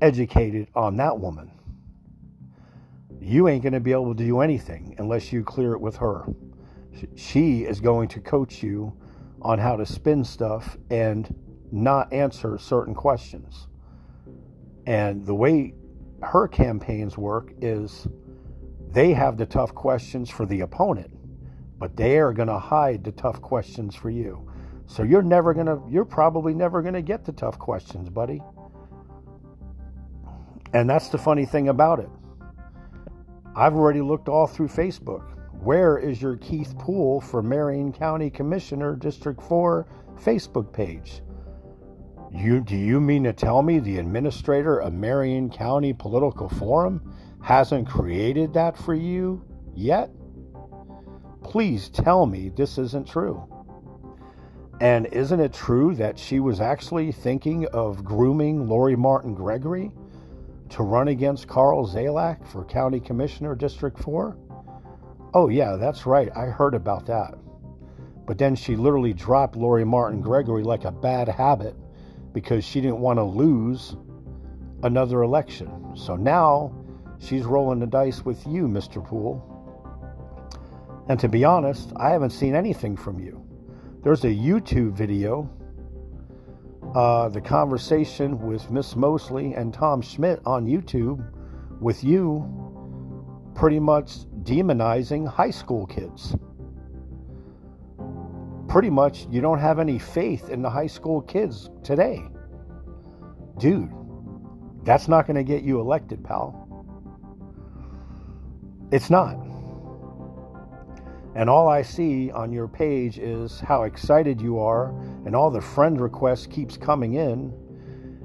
educated 0.00 0.68
on 0.74 0.96
that 0.96 1.20
woman. 1.20 1.50
You 3.20 3.48
ain't 3.48 3.62
going 3.62 3.74
to 3.74 3.80
be 3.80 3.92
able 3.92 4.14
to 4.14 4.24
do 4.24 4.40
anything 4.40 4.94
unless 4.96 5.34
you 5.34 5.44
clear 5.44 5.74
it 5.74 5.80
with 5.82 5.96
her. 5.96 6.24
She 7.14 7.64
is 7.64 7.78
going 7.78 8.08
to 8.08 8.20
coach 8.20 8.62
you 8.62 8.96
on 9.42 9.58
how 9.58 9.76
to 9.76 9.84
spin 9.84 10.24
stuff 10.24 10.78
and 10.88 11.34
not 11.70 12.10
answer 12.10 12.56
certain 12.56 12.94
questions. 12.94 13.66
And 14.86 15.24
the 15.24 15.34
way 15.34 15.74
her 16.22 16.48
campaigns 16.48 17.16
work 17.16 17.52
is 17.60 18.06
they 18.90 19.12
have 19.12 19.36
the 19.36 19.46
tough 19.46 19.74
questions 19.74 20.30
for 20.30 20.46
the 20.46 20.60
opponent, 20.60 21.10
but 21.78 21.96
they 21.96 22.18
are 22.18 22.32
going 22.32 22.48
to 22.48 22.58
hide 22.58 23.04
the 23.04 23.12
tough 23.12 23.40
questions 23.40 23.94
for 23.94 24.10
you. 24.10 24.48
So 24.86 25.02
you're 25.02 25.22
never 25.22 25.54
going 25.54 25.66
to, 25.66 25.80
you're 25.88 26.04
probably 26.04 26.54
never 26.54 26.82
going 26.82 26.94
to 26.94 27.02
get 27.02 27.24
the 27.24 27.32
tough 27.32 27.58
questions, 27.58 28.08
buddy. 28.08 28.40
And 30.72 30.88
that's 30.88 31.08
the 31.08 31.18
funny 31.18 31.46
thing 31.46 31.68
about 31.68 32.00
it. 32.00 32.08
I've 33.56 33.74
already 33.74 34.00
looked 34.00 34.28
all 34.28 34.46
through 34.46 34.68
Facebook. 34.68 35.24
Where 35.60 35.98
is 35.98 36.20
your 36.20 36.36
Keith 36.36 36.76
Poole 36.78 37.20
for 37.20 37.42
Marion 37.42 37.92
County 37.92 38.28
Commissioner 38.28 38.96
District 38.96 39.40
4 39.40 39.86
Facebook 40.16 40.72
page? 40.72 41.22
You 42.34 42.60
do 42.60 42.76
you 42.76 43.00
mean 43.00 43.22
to 43.24 43.32
tell 43.32 43.62
me 43.62 43.78
the 43.78 43.98
administrator 43.98 44.78
of 44.78 44.92
Marion 44.92 45.48
County 45.50 45.92
Political 45.92 46.48
Forum 46.48 47.14
hasn't 47.40 47.88
created 47.88 48.52
that 48.54 48.76
for 48.76 48.92
you 48.92 49.44
yet, 49.72 50.10
please 51.44 51.88
tell 51.88 52.26
me 52.26 52.48
this 52.48 52.76
isn't 52.76 53.06
true. 53.06 53.48
And 54.80 55.06
isn't 55.06 55.38
it 55.38 55.52
true 55.52 55.94
that 55.94 56.18
she 56.18 56.40
was 56.40 56.60
actually 56.60 57.12
thinking 57.12 57.66
of 57.66 58.04
grooming 58.04 58.66
Lori 58.66 58.96
Martin 58.96 59.34
Gregory 59.34 59.92
to 60.70 60.82
run 60.82 61.06
against 61.06 61.46
Carl 61.46 61.86
Zalak 61.86 62.44
for 62.48 62.64
County 62.64 62.98
Commissioner 62.98 63.54
District 63.54 63.96
4? 63.96 64.36
Oh, 65.34 65.48
yeah, 65.48 65.76
that's 65.76 66.04
right. 66.04 66.30
I 66.36 66.46
heard 66.46 66.74
about 66.74 67.06
that. 67.06 67.34
But 68.26 68.38
then 68.38 68.56
she 68.56 68.74
literally 68.74 69.12
dropped 69.12 69.54
Lori 69.54 69.84
Martin 69.84 70.20
Gregory 70.20 70.64
like 70.64 70.84
a 70.84 70.90
bad 70.90 71.28
habit 71.28 71.76
because 72.34 72.64
she 72.64 72.82
didn't 72.82 72.98
want 72.98 73.18
to 73.18 73.22
lose 73.22 73.96
another 74.82 75.22
election. 75.22 75.96
So 75.96 76.16
now 76.16 76.74
she's 77.18 77.44
rolling 77.44 77.78
the 77.78 77.86
dice 77.86 78.24
with 78.24 78.46
you, 78.46 78.68
Mr. 78.68 79.02
Poole. 79.02 79.50
And 81.08 81.18
to 81.20 81.28
be 81.28 81.44
honest, 81.44 81.92
I 81.96 82.10
haven't 82.10 82.30
seen 82.30 82.54
anything 82.54 82.96
from 82.96 83.20
you. 83.20 83.42
There's 84.02 84.24
a 84.24 84.28
YouTube 84.28 84.92
video, 84.92 85.48
uh, 86.94 87.28
the 87.30 87.40
conversation 87.40 88.38
with 88.38 88.70
Miss 88.70 88.96
Mosley 88.96 89.54
and 89.54 89.72
Tom 89.72 90.02
Schmidt 90.02 90.40
on 90.44 90.66
YouTube, 90.66 91.24
with 91.80 92.04
you 92.04 92.46
pretty 93.54 93.80
much 93.80 94.18
demonizing 94.42 95.26
high 95.26 95.50
school 95.50 95.86
kids. 95.86 96.36
Pretty 98.74 98.90
much, 98.90 99.28
you 99.30 99.40
don't 99.40 99.60
have 99.60 99.78
any 99.78 100.00
faith 100.00 100.48
in 100.48 100.60
the 100.60 100.68
high 100.68 100.88
school 100.88 101.22
kids 101.22 101.70
today. 101.84 102.20
Dude, 103.56 103.88
that's 104.82 105.06
not 105.06 105.28
going 105.28 105.36
to 105.36 105.44
get 105.44 105.62
you 105.62 105.78
elected, 105.78 106.24
pal. 106.24 106.84
It's 108.90 109.10
not. 109.10 109.36
And 111.36 111.48
all 111.48 111.68
I 111.68 111.82
see 111.82 112.32
on 112.32 112.52
your 112.52 112.66
page 112.66 113.20
is 113.20 113.60
how 113.60 113.84
excited 113.84 114.40
you 114.40 114.58
are, 114.58 114.88
and 115.24 115.36
all 115.36 115.52
the 115.52 115.60
friend 115.60 116.00
requests 116.00 116.48
keeps 116.48 116.76
coming 116.76 117.14
in, 117.14 117.54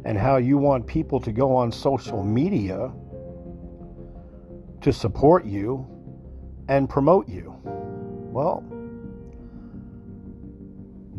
and 0.03 0.17
how 0.17 0.37
you 0.37 0.57
want 0.57 0.87
people 0.87 1.19
to 1.19 1.31
go 1.31 1.55
on 1.55 1.71
social 1.71 2.23
media 2.23 2.91
to 4.81 4.91
support 4.91 5.45
you 5.45 5.85
and 6.69 6.89
promote 6.89 7.29
you. 7.29 7.55
Well, 7.63 8.63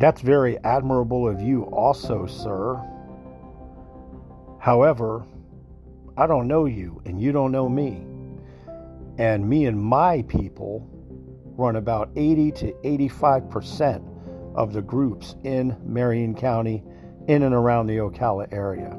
that's 0.00 0.22
very 0.22 0.56
admirable 0.64 1.28
of 1.28 1.42
you, 1.42 1.64
also, 1.64 2.24
sir. 2.24 2.82
However, 4.58 5.26
I 6.16 6.26
don't 6.26 6.48
know 6.48 6.64
you, 6.64 7.02
and 7.04 7.20
you 7.20 7.32
don't 7.32 7.52
know 7.52 7.68
me. 7.68 8.06
And 9.18 9.46
me 9.46 9.66
and 9.66 9.78
my 9.78 10.22
people 10.22 10.88
run 11.58 11.76
about 11.76 12.08
80 12.16 12.50
to 12.52 12.72
85% 12.82 14.54
of 14.54 14.72
the 14.72 14.80
groups 14.80 15.36
in 15.44 15.76
Marion 15.84 16.34
County, 16.34 16.82
in 17.28 17.42
and 17.42 17.54
around 17.54 17.86
the 17.86 17.98
Ocala 17.98 18.50
area. 18.52 18.98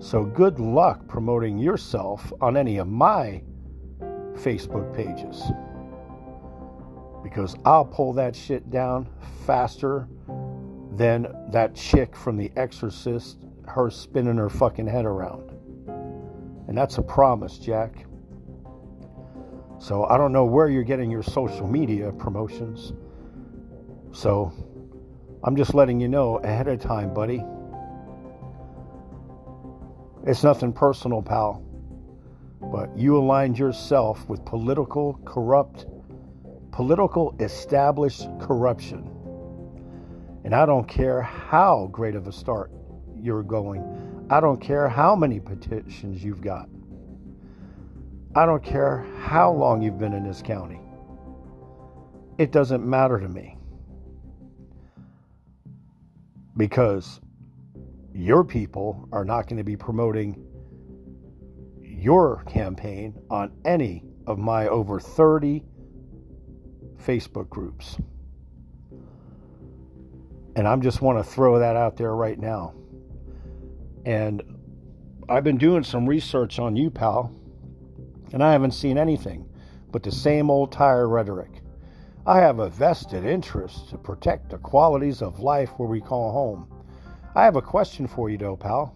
So 0.00 0.24
good 0.24 0.58
luck 0.58 1.06
promoting 1.06 1.58
yourself 1.58 2.32
on 2.40 2.56
any 2.56 2.78
of 2.78 2.88
my 2.88 3.40
Facebook 4.34 4.92
pages. 4.94 5.44
Because 7.22 7.54
I'll 7.64 7.84
pull 7.84 8.12
that 8.14 8.34
shit 8.34 8.68
down 8.70 9.08
faster 9.46 10.08
than 10.96 11.26
that 11.50 11.74
chick 11.74 12.14
from 12.14 12.36
The 12.36 12.52
Exorcist, 12.56 13.38
her 13.66 13.90
spinning 13.90 14.36
her 14.36 14.48
fucking 14.48 14.86
head 14.86 15.04
around. 15.04 15.50
And 16.68 16.76
that's 16.76 16.98
a 16.98 17.02
promise, 17.02 17.58
Jack. 17.58 18.06
So 19.78 20.04
I 20.04 20.16
don't 20.16 20.32
know 20.32 20.44
where 20.44 20.68
you're 20.68 20.84
getting 20.84 21.10
your 21.10 21.22
social 21.22 21.66
media 21.66 22.12
promotions. 22.12 22.92
So 24.12 24.52
I'm 25.42 25.56
just 25.56 25.74
letting 25.74 26.00
you 26.00 26.08
know 26.08 26.38
ahead 26.38 26.68
of 26.68 26.80
time, 26.80 27.12
buddy. 27.12 27.44
It's 30.26 30.42
nothing 30.42 30.72
personal, 30.72 31.20
pal. 31.20 31.62
But 32.62 32.96
you 32.96 33.18
aligned 33.18 33.58
yourself 33.58 34.26
with 34.28 34.42
political 34.44 35.20
corrupt, 35.24 35.86
political 36.72 37.34
established 37.40 38.26
corruption. 38.40 39.13
And 40.44 40.54
I 40.54 40.66
don't 40.66 40.86
care 40.86 41.22
how 41.22 41.88
great 41.90 42.14
of 42.14 42.26
a 42.26 42.32
start 42.32 42.70
you're 43.16 43.42
going. 43.42 44.26
I 44.30 44.40
don't 44.40 44.60
care 44.60 44.88
how 44.88 45.16
many 45.16 45.40
petitions 45.40 46.22
you've 46.22 46.42
got. 46.42 46.68
I 48.36 48.46
don't 48.46 48.62
care 48.62 49.06
how 49.20 49.52
long 49.52 49.80
you've 49.80 49.98
been 49.98 50.12
in 50.12 50.26
this 50.26 50.42
county. 50.42 50.80
It 52.36 52.52
doesn't 52.52 52.84
matter 52.84 53.18
to 53.18 53.28
me. 53.28 53.56
Because 56.56 57.20
your 58.12 58.44
people 58.44 59.08
are 59.12 59.24
not 59.24 59.46
going 59.46 59.56
to 59.56 59.64
be 59.64 59.76
promoting 59.76 60.44
your 61.80 62.44
campaign 62.44 63.14
on 63.30 63.52
any 63.64 64.04
of 64.26 64.38
my 64.38 64.68
over 64.68 65.00
30 65.00 65.64
Facebook 67.02 67.48
groups. 67.48 67.96
And 70.56 70.68
I'm 70.68 70.82
just 70.82 71.02
want 71.02 71.18
to 71.18 71.24
throw 71.24 71.58
that 71.58 71.76
out 71.76 71.96
there 71.96 72.14
right 72.14 72.38
now. 72.38 72.74
And 74.04 74.42
I've 75.28 75.44
been 75.44 75.58
doing 75.58 75.82
some 75.82 76.06
research 76.06 76.58
on 76.58 76.76
you, 76.76 76.90
pal 76.90 77.34
and 78.34 78.42
I 78.42 78.50
haven't 78.50 78.72
seen 78.72 78.98
anything 78.98 79.48
but 79.92 80.02
the 80.02 80.10
same 80.10 80.50
old 80.50 80.72
tire 80.72 81.08
rhetoric. 81.08 81.62
I 82.26 82.38
have 82.38 82.58
a 82.58 82.68
vested 82.68 83.24
interest 83.24 83.90
to 83.90 83.96
protect 83.96 84.50
the 84.50 84.58
qualities 84.58 85.22
of 85.22 85.38
life 85.38 85.70
where 85.76 85.88
we 85.88 86.00
call 86.00 86.32
home. 86.32 86.84
I 87.36 87.44
have 87.44 87.54
a 87.54 87.62
question 87.62 88.08
for 88.08 88.28
you, 88.28 88.36
though, 88.36 88.56
pal. 88.56 88.92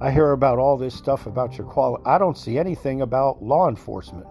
I 0.00 0.12
hear 0.12 0.30
about 0.30 0.60
all 0.60 0.76
this 0.76 0.94
stuff 0.94 1.26
about 1.26 1.58
your 1.58 1.66
quality. 1.66 2.04
I 2.06 2.16
don't 2.16 2.38
see 2.38 2.58
anything 2.58 3.00
about 3.02 3.42
law 3.42 3.68
enforcement. 3.68 4.26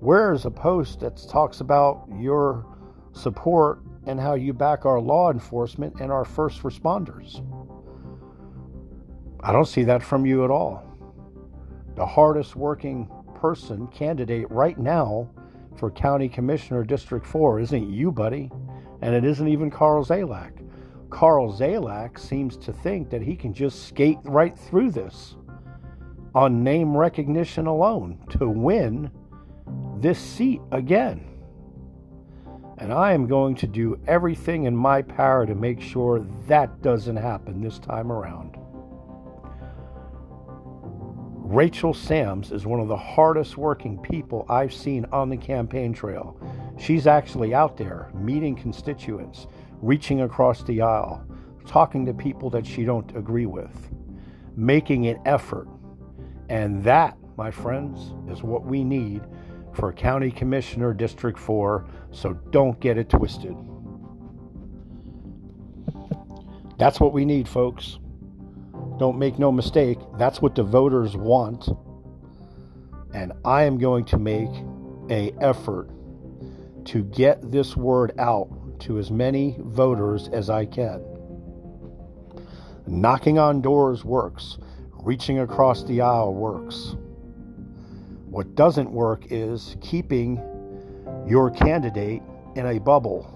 Where 0.00 0.32
is 0.32 0.46
a 0.46 0.50
post 0.50 1.00
that 1.00 1.22
talks 1.28 1.60
about 1.60 2.08
your 2.18 2.64
support 3.12 3.80
and 4.06 4.20
how 4.20 4.34
you 4.34 4.52
back 4.52 4.86
our 4.86 5.00
law 5.00 5.30
enforcement 5.30 6.00
and 6.00 6.10
our 6.10 6.24
first 6.24 6.62
responders? 6.62 7.44
I 9.40 9.52
don't 9.52 9.68
see 9.68 9.84
that 9.84 10.02
from 10.02 10.26
you 10.26 10.44
at 10.44 10.50
all. 10.50 10.84
The 11.94 12.06
hardest 12.06 12.56
working 12.56 13.10
person 13.34 13.86
candidate 13.88 14.50
right 14.50 14.78
now 14.78 15.28
for 15.76 15.90
County 15.90 16.28
Commissioner 16.28 16.84
District 16.84 17.24
4 17.24 17.60
isn't 17.60 17.90
you, 17.90 18.10
buddy, 18.10 18.50
and 19.00 19.14
it 19.14 19.24
isn't 19.24 19.48
even 19.48 19.70
Carl 19.70 20.04
Zalak. 20.04 20.52
Carl 21.10 21.52
Zalak 21.52 22.18
seems 22.18 22.56
to 22.58 22.72
think 22.72 23.10
that 23.10 23.22
he 23.22 23.36
can 23.36 23.54
just 23.54 23.86
skate 23.86 24.18
right 24.24 24.58
through 24.58 24.90
this 24.90 25.36
on 26.34 26.62
name 26.62 26.96
recognition 26.96 27.66
alone 27.66 28.18
to 28.30 28.48
win 28.48 29.10
this 29.96 30.18
seat 30.18 30.60
again. 30.72 31.27
And 32.78 32.92
I 32.92 33.12
am 33.12 33.26
going 33.26 33.56
to 33.56 33.66
do 33.66 34.00
everything 34.06 34.64
in 34.64 34.76
my 34.76 35.02
power 35.02 35.44
to 35.46 35.54
make 35.54 35.80
sure 35.80 36.24
that 36.46 36.80
doesn't 36.80 37.16
happen 37.16 37.60
this 37.60 37.78
time 37.80 38.12
around. 38.12 38.56
Rachel 41.50 41.92
Sams 41.92 42.52
is 42.52 42.66
one 42.66 42.78
of 42.78 42.88
the 42.88 42.96
hardest 42.96 43.56
working 43.56 43.98
people 43.98 44.46
I've 44.48 44.72
seen 44.72 45.06
on 45.12 45.28
the 45.28 45.36
campaign 45.36 45.92
trail. 45.92 46.38
She's 46.78 47.06
actually 47.06 47.54
out 47.54 47.76
there 47.76 48.10
meeting 48.14 48.54
constituents, 48.54 49.48
reaching 49.80 50.20
across 50.20 50.62
the 50.62 50.82
aisle, 50.82 51.26
talking 51.66 52.06
to 52.06 52.14
people 52.14 52.48
that 52.50 52.66
she 52.66 52.84
don't 52.84 53.16
agree 53.16 53.46
with, 53.46 53.90
making 54.56 55.06
an 55.06 55.20
effort. 55.24 55.66
And 56.48 56.84
that, 56.84 57.16
my 57.36 57.50
friends, 57.50 58.12
is 58.30 58.42
what 58.42 58.64
we 58.64 58.84
need 58.84 59.22
for 59.78 59.92
County 59.92 60.32
Commissioner 60.32 60.92
District 60.92 61.38
4, 61.38 61.86
so 62.10 62.32
don't 62.50 62.80
get 62.80 62.98
it 62.98 63.08
twisted. 63.08 63.56
That's 66.78 66.98
what 66.98 67.12
we 67.12 67.24
need, 67.24 67.46
folks. 67.48 68.00
Don't 68.98 69.18
make 69.18 69.38
no 69.38 69.52
mistake, 69.52 69.98
that's 70.18 70.42
what 70.42 70.56
the 70.56 70.64
voters 70.64 71.16
want. 71.16 71.68
And 73.14 73.32
I 73.44 73.62
am 73.62 73.78
going 73.78 74.04
to 74.06 74.18
make 74.18 74.50
a 75.10 75.32
effort 75.40 75.88
to 76.86 77.04
get 77.04 77.52
this 77.52 77.76
word 77.76 78.18
out 78.18 78.80
to 78.80 78.98
as 78.98 79.12
many 79.12 79.56
voters 79.60 80.28
as 80.32 80.50
I 80.50 80.66
can. 80.66 81.04
Knocking 82.88 83.38
on 83.38 83.60
doors 83.60 84.04
works. 84.04 84.58
Reaching 85.04 85.38
across 85.38 85.84
the 85.84 86.00
aisle 86.00 86.34
works. 86.34 86.96
What 88.38 88.54
doesn't 88.54 88.92
work 88.92 89.24
is 89.30 89.74
keeping 89.80 90.40
your 91.26 91.50
candidate 91.50 92.22
in 92.54 92.66
a 92.66 92.78
bubble 92.78 93.26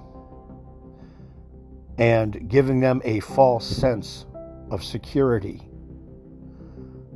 and 1.99 2.49
giving 2.49 2.79
them 2.79 3.03
a 3.05 3.19
false 3.19 3.67
sense 3.67 4.27
of 4.71 4.85
security. 4.85 5.61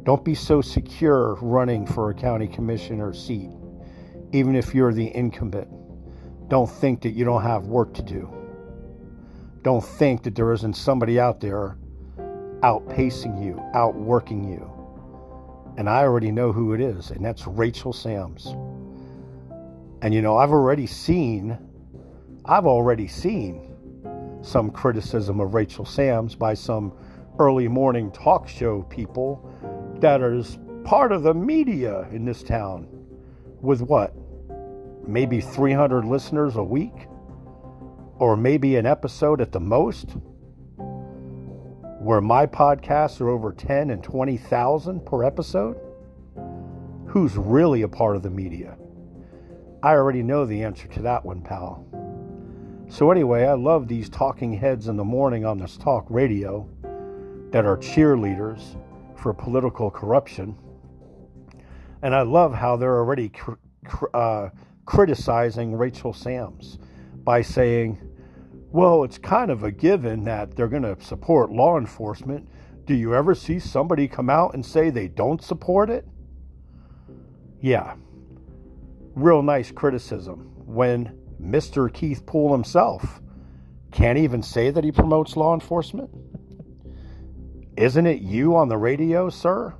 Don't 0.02 0.24
be 0.24 0.34
so 0.34 0.60
secure 0.60 1.36
running 1.36 1.86
for 1.86 2.10
a 2.10 2.14
county 2.14 2.48
commissioner 2.48 3.14
seat, 3.14 3.50
even 4.32 4.56
if 4.56 4.74
you're 4.74 4.92
the 4.92 5.14
incumbent. 5.14 5.68
Don't 6.48 6.68
think 6.68 7.02
that 7.02 7.10
you 7.10 7.24
don't 7.24 7.42
have 7.42 7.68
work 7.68 7.94
to 7.94 8.02
do. 8.02 8.28
Don't 9.62 9.84
think 9.84 10.24
that 10.24 10.34
there 10.34 10.52
isn't 10.52 10.74
somebody 10.74 11.20
out 11.20 11.38
there 11.38 11.78
outpacing 12.64 13.40
you, 13.44 13.62
outworking 13.74 14.42
you. 14.42 14.75
And 15.76 15.90
I 15.90 16.02
already 16.02 16.30
know 16.32 16.52
who 16.52 16.72
it 16.72 16.80
is, 16.80 17.10
and 17.10 17.24
that's 17.24 17.46
Rachel 17.46 17.92
Sams. 17.92 18.46
And 20.02 20.14
you 20.14 20.22
know, 20.22 20.36
I've 20.36 20.52
already 20.52 20.86
seen, 20.86 21.58
I've 22.44 22.66
already 22.66 23.08
seen 23.08 23.74
some 24.42 24.70
criticism 24.70 25.40
of 25.40 25.54
Rachel 25.54 25.84
Sams 25.84 26.34
by 26.34 26.54
some 26.54 26.92
early 27.38 27.68
morning 27.68 28.10
talk 28.12 28.48
show 28.48 28.82
people 28.82 29.52
that 30.00 30.22
is 30.22 30.58
part 30.84 31.12
of 31.12 31.22
the 31.22 31.34
media 31.34 32.08
in 32.12 32.24
this 32.24 32.42
town 32.42 32.86
with 33.60 33.82
what? 33.82 34.14
Maybe 35.06 35.40
300 35.40 36.04
listeners 36.04 36.56
a 36.56 36.64
week? 36.64 37.08
Or 38.18 38.36
maybe 38.36 38.76
an 38.76 38.86
episode 38.86 39.40
at 39.40 39.52
the 39.52 39.60
most? 39.60 40.16
Where 42.06 42.20
my 42.20 42.46
podcasts 42.46 43.20
are 43.20 43.28
over 43.28 43.50
10 43.50 43.90
and 43.90 44.00
20,000 44.00 45.04
per 45.04 45.24
episode? 45.24 45.76
Who's 47.06 47.36
really 47.36 47.82
a 47.82 47.88
part 47.88 48.14
of 48.14 48.22
the 48.22 48.30
media? 48.30 48.76
I 49.82 49.94
already 49.94 50.22
know 50.22 50.46
the 50.46 50.62
answer 50.62 50.86
to 50.86 51.02
that 51.02 51.24
one, 51.24 51.42
pal. 51.42 51.84
So, 52.88 53.10
anyway, 53.10 53.44
I 53.46 53.54
love 53.54 53.88
these 53.88 54.08
talking 54.08 54.52
heads 54.52 54.86
in 54.86 54.96
the 54.96 55.02
morning 55.02 55.44
on 55.44 55.58
this 55.58 55.76
talk 55.76 56.06
radio 56.08 56.68
that 57.50 57.66
are 57.66 57.76
cheerleaders 57.76 58.76
for 59.16 59.34
political 59.34 59.90
corruption. 59.90 60.56
And 62.02 62.14
I 62.14 62.22
love 62.22 62.54
how 62.54 62.76
they're 62.76 62.98
already 62.98 63.30
cr- 63.30 63.54
cr- 63.84 64.16
uh, 64.16 64.50
criticizing 64.84 65.74
Rachel 65.74 66.12
Sams 66.12 66.78
by 67.24 67.42
saying, 67.42 67.98
well, 68.76 69.04
it's 69.04 69.16
kind 69.16 69.50
of 69.50 69.62
a 69.62 69.70
given 69.70 70.24
that 70.24 70.54
they're 70.54 70.68
going 70.68 70.82
to 70.82 71.02
support 71.02 71.50
law 71.50 71.78
enforcement. 71.78 72.46
Do 72.84 72.94
you 72.94 73.14
ever 73.14 73.34
see 73.34 73.58
somebody 73.58 74.06
come 74.06 74.28
out 74.28 74.52
and 74.52 74.64
say 74.64 74.90
they 74.90 75.08
don't 75.08 75.42
support 75.42 75.88
it? 75.88 76.06
Yeah. 77.62 77.94
Real 79.14 79.42
nice 79.42 79.70
criticism 79.72 80.52
when 80.66 81.18
Mr. 81.40 81.90
Keith 81.90 82.26
Poole 82.26 82.52
himself 82.52 83.22
can't 83.92 84.18
even 84.18 84.42
say 84.42 84.70
that 84.70 84.84
he 84.84 84.92
promotes 84.92 85.38
law 85.38 85.54
enforcement. 85.54 86.10
Isn't 87.78 88.04
it 88.04 88.20
you 88.20 88.56
on 88.56 88.68
the 88.68 88.76
radio, 88.76 89.30
sir? 89.30 89.74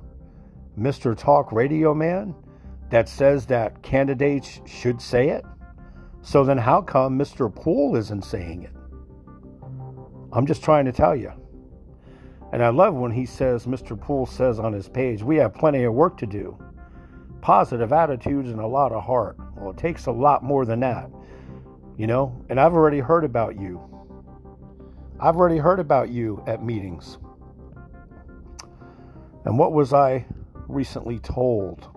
Mr. 0.75 1.15
Talk 1.15 1.51
Radio 1.51 1.93
Man, 1.93 2.33
that 2.89 3.07
says 3.07 3.45
that 3.45 3.83
candidates 3.83 4.59
should 4.65 4.99
say 4.99 5.29
it? 5.29 5.45
So 6.23 6.43
then, 6.43 6.57
how 6.57 6.81
come 6.81 7.15
Mr. 7.15 7.53
Poole 7.53 7.95
isn't 7.95 8.25
saying 8.25 8.63
it? 8.63 8.71
I'm 10.33 10.45
just 10.45 10.63
trying 10.63 10.85
to 10.85 10.91
tell 10.91 11.15
you. 11.15 11.31
And 12.51 12.63
I 12.63 12.69
love 12.69 12.93
when 12.93 13.11
he 13.11 13.25
says, 13.25 13.65
Mr. 13.65 13.99
Poole 13.99 14.25
says 14.25 14.59
on 14.59 14.73
his 14.73 14.87
page, 14.87 15.21
we 15.21 15.35
have 15.37 15.53
plenty 15.53 15.83
of 15.83 15.93
work 15.93 16.17
to 16.17 16.25
do. 16.25 16.57
Positive 17.41 17.91
attitudes 17.91 18.49
and 18.49 18.59
a 18.59 18.67
lot 18.67 18.91
of 18.91 19.03
heart. 19.03 19.37
Well, 19.55 19.71
it 19.71 19.77
takes 19.77 20.05
a 20.05 20.11
lot 20.11 20.43
more 20.43 20.65
than 20.65 20.79
that. 20.81 21.09
You 21.97 22.07
know, 22.07 22.45
and 22.49 22.59
I've 22.59 22.73
already 22.73 22.99
heard 22.99 23.23
about 23.23 23.59
you. 23.59 23.81
I've 25.19 25.35
already 25.35 25.57
heard 25.57 25.79
about 25.79 26.09
you 26.09 26.43
at 26.45 26.63
meetings. 26.63 27.17
And 29.45 29.57
what 29.57 29.71
was 29.73 29.93
I 29.93 30.25
recently 30.67 31.19
told 31.19 31.87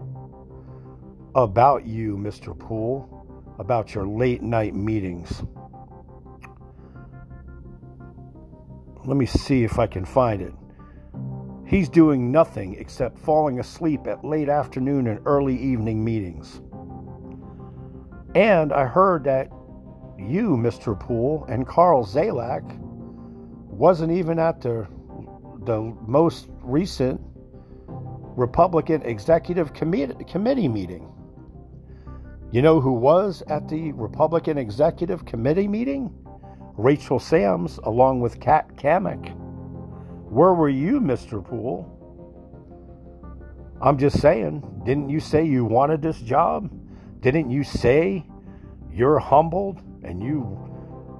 about 1.34 1.84
you, 1.84 2.16
Mr. 2.16 2.58
Poole, 2.58 3.26
about 3.58 3.94
your 3.94 4.06
late 4.06 4.42
night 4.42 4.74
meetings? 4.74 5.42
Let 9.04 9.16
me 9.16 9.26
see 9.26 9.64
if 9.64 9.78
I 9.78 9.86
can 9.86 10.04
find 10.04 10.42
it. 10.42 10.52
He's 11.66 11.88
doing 11.88 12.32
nothing 12.32 12.74
except 12.74 13.18
falling 13.18 13.60
asleep 13.60 14.06
at 14.06 14.24
late 14.24 14.48
afternoon 14.48 15.06
and 15.06 15.20
early 15.24 15.56
evening 15.56 16.04
meetings. 16.04 16.60
And 18.34 18.72
I 18.72 18.86
heard 18.86 19.24
that 19.24 19.50
you, 20.18 20.56
Mr. 20.56 20.98
Poole, 20.98 21.46
and 21.48 21.66
Carl 21.66 22.04
Zalak 22.04 22.78
wasn't 23.68 24.12
even 24.12 24.38
at 24.38 24.60
the 24.60 24.86
the 25.64 25.80
most 26.06 26.48
recent 26.62 27.20
Republican 27.88 29.02
Executive 29.02 29.72
Committee, 29.72 30.24
Committee 30.24 30.68
meeting. 30.68 31.06
You 32.50 32.62
know 32.62 32.80
who 32.80 32.92
was 32.92 33.42
at 33.48 33.68
the 33.68 33.92
Republican 33.92 34.58
Executive 34.58 35.24
Committee 35.24 35.68
meeting? 35.68 36.12
Rachel 36.76 37.18
Sams, 37.18 37.78
along 37.84 38.20
with 38.20 38.40
Kat 38.40 38.76
Cammack. 38.76 39.34
Where 40.28 40.54
were 40.54 40.68
you, 40.68 41.00
Mr. 41.00 41.44
Poole? 41.44 41.96
I'm 43.82 43.98
just 43.98 44.20
saying, 44.20 44.62
didn't 44.84 45.08
you 45.08 45.20
say 45.20 45.44
you 45.44 45.64
wanted 45.64 46.02
this 46.02 46.20
job? 46.20 46.70
Didn't 47.20 47.50
you 47.50 47.64
say 47.64 48.24
you're 48.92 49.18
humbled 49.18 49.82
and 50.02 50.22
you 50.22 50.58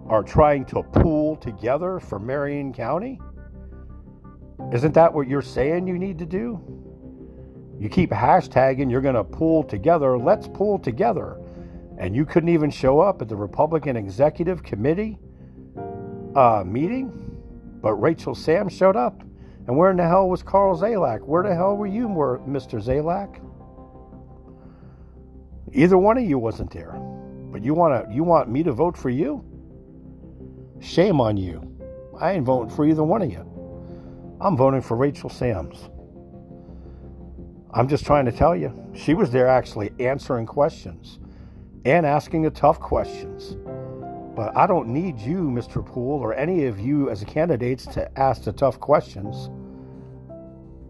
are 0.09 0.23
trying 0.23 0.65
to 0.67 0.83
pool 0.83 1.37
together 1.37 2.01
for 2.01 2.19
Marion 2.19 2.73
County? 2.73 3.21
Isn't 4.73 4.95
that 4.95 5.13
what 5.13 5.27
you're 5.27 5.43
saying 5.43 5.87
you 5.87 5.99
need 5.99 6.19
to 6.19 6.27
do? 6.27 6.61
You 7.81 7.89
keep 7.89 8.11
hashtagging 8.11 8.91
you're 8.91 9.01
going 9.01 9.15
to 9.15 9.25
pool 9.25 9.65
together. 9.65 10.19
Let's 10.19 10.47
pool 10.47 10.79
together. 10.79 11.41
And 11.99 12.15
you 12.15 12.25
couldn't 12.27 12.51
even 12.51 12.71
show 12.71 13.01
up 13.01 13.23
at 13.23 13.29
the 13.29 13.37
Republican 13.37 13.97
Executive 13.97 14.63
Committee 14.63 15.19
uh, 16.35 16.63
meeting, 16.67 17.13
but 17.81 17.95
Rachel 17.95 18.35
Sam 18.35 18.69
showed 18.69 18.97
up. 18.97 19.23
And 19.67 19.77
where 19.77 19.91
in 19.91 19.97
the 19.97 20.07
hell 20.07 20.29
was 20.29 20.43
Carl 20.43 20.77
Zalak? 20.77 21.21
Where 21.21 21.43
the 21.43 21.55
hell 21.55 21.77
were 21.77 21.87
you, 21.87 22.09
Mr. 22.09 22.83
Zalak? 22.83 23.41
Either 25.73 25.97
one 25.97 26.19
of 26.19 26.25
you 26.25 26.39
wasn't 26.39 26.71
there. 26.73 26.93
But 27.53 27.65
you 27.65 27.75
want 27.75 28.09
to 28.09 28.15
you 28.15 28.23
want 28.23 28.49
me 28.49 28.63
to 28.63 28.73
vote 28.73 28.97
for 28.97 29.11
you? 29.11 29.45
Shame 30.81 31.21
on 31.21 31.37
you. 31.37 31.67
I 32.19 32.33
ain't 32.33 32.45
voting 32.45 32.75
for 32.75 32.87
either 32.87 33.05
one 33.05 33.23
of 33.23 33.31
you. 33.31 33.47
I'm 34.41 34.57
voting 34.57 34.81
for 34.81 34.97
Rachel 34.97 35.29
Sams. 35.29 35.89
I'm 37.73 37.89
just 37.89 38.05
trying 38.05 38.25
to 38.25 38.33
tell 38.33 38.57
you, 38.57 38.73
she 38.95 39.15
was 39.15 39.31
there 39.31 39.47
actually 39.47 39.93
answering 40.01 40.47
questions 40.47 41.19
and 41.85 42.05
asking 42.05 42.43
the 42.43 42.51
tough 42.51 42.81
questions. 42.81 43.57
But 44.41 44.57
I 44.57 44.67
don't 44.67 44.89
need 44.89 45.19
you, 45.19 45.51
Mr. 45.51 45.85
Poole, 45.85 46.19
or 46.19 46.33
any 46.33 46.65
of 46.65 46.81
you 46.81 47.11
as 47.11 47.23
candidates 47.25 47.85
to 47.89 48.19
ask 48.19 48.45
the 48.45 48.53
tough 48.53 48.81
questions. 48.81 49.51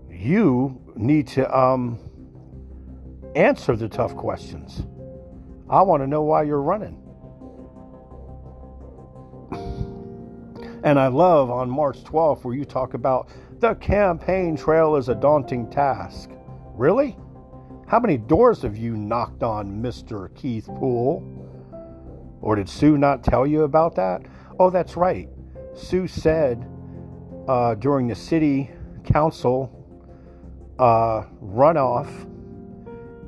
You 0.08 0.80
need 0.94 1.26
to 1.30 1.52
um, 1.52 1.98
answer 3.34 3.74
the 3.74 3.88
tough 3.88 4.14
questions. 4.14 4.86
I 5.68 5.82
want 5.82 6.00
to 6.00 6.06
know 6.06 6.22
why 6.22 6.44
you're 6.44 6.62
running. 6.62 7.02
And 10.84 10.96
I 10.96 11.08
love 11.08 11.50
on 11.50 11.68
March 11.68 12.04
12th 12.04 12.44
where 12.44 12.54
you 12.54 12.64
talk 12.64 12.94
about 12.94 13.30
the 13.58 13.74
campaign 13.74 14.56
trail 14.56 14.94
is 14.94 15.08
a 15.08 15.14
daunting 15.16 15.68
task. 15.68 16.30
Really? 16.76 17.16
How 17.88 17.98
many 17.98 18.16
doors 18.16 18.62
have 18.62 18.76
you 18.76 18.96
knocked 18.96 19.42
on, 19.42 19.82
Mr. 19.82 20.32
Keith 20.36 20.66
Poole? 20.66 21.39
Or 22.40 22.56
did 22.56 22.68
Sue 22.68 22.96
not 22.96 23.22
tell 23.22 23.46
you 23.46 23.62
about 23.62 23.94
that? 23.96 24.22
Oh, 24.58 24.70
that's 24.70 24.96
right. 24.96 25.28
Sue 25.74 26.06
said 26.06 26.66
uh, 27.48 27.74
during 27.74 28.06
the 28.08 28.14
city 28.14 28.70
council 29.04 29.76
uh, 30.78 31.24
runoff 31.42 32.08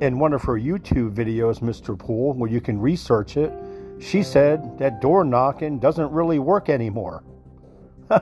in 0.01 0.19
one 0.19 0.33
of 0.33 0.41
her 0.43 0.59
YouTube 0.59 1.13
videos, 1.13 1.59
Mr. 1.59 1.97
Poole, 1.97 2.33
where 2.33 2.49
you 2.49 2.59
can 2.59 2.79
research 2.79 3.37
it, 3.37 3.53
she 3.99 4.23
said 4.23 4.77
that 4.79 5.01
door 5.01 5.23
knocking 5.23 5.79
doesn't 5.79 6.11
really 6.11 6.39
work 6.39 6.69
anymore. 6.69 7.23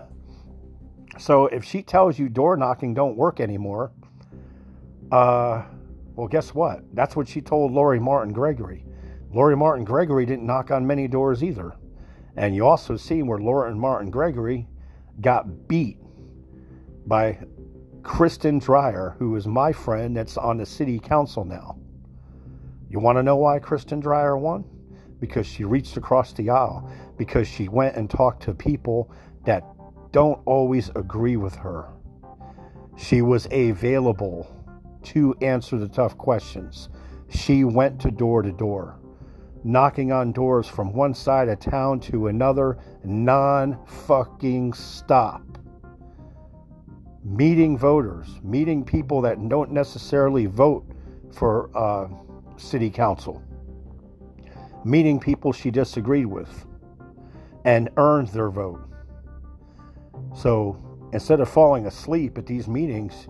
so 1.18 1.48
if 1.48 1.64
she 1.64 1.82
tells 1.82 2.20
you 2.20 2.30
door 2.30 2.58
knocking 2.58 2.94
don't 2.94 3.16
work 3.16 3.40
anymore, 3.40 3.92
uh, 5.12 5.64
well, 6.16 6.28
guess 6.28 6.54
what? 6.54 6.84
That's 6.94 7.16
what 7.16 7.28
she 7.28 7.42
told 7.42 7.72
Lori 7.72 8.00
Martin 8.00 8.34
Gregory. 8.34 8.86
Lori 9.34 9.56
Martin 9.56 9.86
Gregory 9.86 10.26
didn't 10.26 10.46
knock 10.46 10.72
on 10.72 10.86
many 10.86 11.08
doors 11.08 11.44
either. 11.44 11.74
And 12.36 12.56
you 12.56 12.66
also 12.66 12.98
see 12.98 13.24
where 13.24 13.40
Lori 13.40 13.74
Martin 13.76 14.10
Gregory 14.10 14.68
got 15.22 15.68
beat 15.68 15.98
by 17.06 17.38
Kristen 18.04 18.60
Dreyer, 18.60 19.16
who 19.20 19.36
is 19.36 19.48
my 19.48 19.72
friend 19.72 20.16
that's 20.16 20.38
on 20.38 20.58
the 20.58 20.66
city 20.66 21.00
council 21.00 21.46
now. 21.46 21.78
You 22.90 23.00
want 23.00 23.18
to 23.18 23.24
know 23.24 23.38
why 23.38 23.60
Kristen 23.60 24.00
Dreyer 24.00 24.38
won? 24.38 24.66
Because 25.20 25.46
she 25.48 25.64
reached 25.64 25.98
across 25.98 26.34
the 26.34 26.50
aisle, 26.50 26.90
because 27.18 27.48
she 27.48 27.70
went 27.70 27.96
and 27.96 28.10
talked 28.10 28.44
to 28.44 28.54
people 28.54 29.12
that 29.46 29.64
don't 30.12 30.42
always 30.46 30.90
agree 30.96 31.38
with 31.38 31.56
her. 31.56 31.90
She 32.98 33.22
was 33.22 33.48
available 33.52 34.48
to 35.04 35.36
answer 35.42 35.78
the 35.78 35.88
tough 35.88 36.18
questions. 36.18 36.90
She 37.30 37.64
went 37.64 38.02
to 38.02 38.12
door 38.12 38.42
to 38.42 38.52
door, 38.52 39.00
knocking 39.64 40.12
on 40.12 40.32
doors 40.32 40.68
from 40.68 40.94
one 40.94 41.14
side 41.14 41.50
of 41.50 41.60
town 41.60 42.00
to 42.00 42.28
another, 42.28 42.78
non 43.04 43.78
fucking 43.86 44.74
stop. 44.74 45.44
Meeting 47.24 47.78
voters, 47.78 48.28
meeting 48.44 48.84
people 48.84 49.22
that 49.22 49.48
don't 49.48 49.72
necessarily 49.72 50.48
vote 50.48 50.86
for 51.32 51.70
uh, 51.78 52.08
city 52.58 52.90
council, 52.90 53.42
meeting 54.84 55.20
people 55.20 55.54
she 55.54 55.70
disagreed 55.70 56.26
with, 56.26 56.66
and 57.64 57.90
earned 57.98 58.30
their 58.30 58.50
vote. 58.50 58.82
So 60.36 60.78
instead 61.14 61.40
of 61.40 61.50
falling 61.50 61.86
asleep 61.86 62.40
at 62.40 62.48
these 62.48 62.68
meetings, 62.68 63.28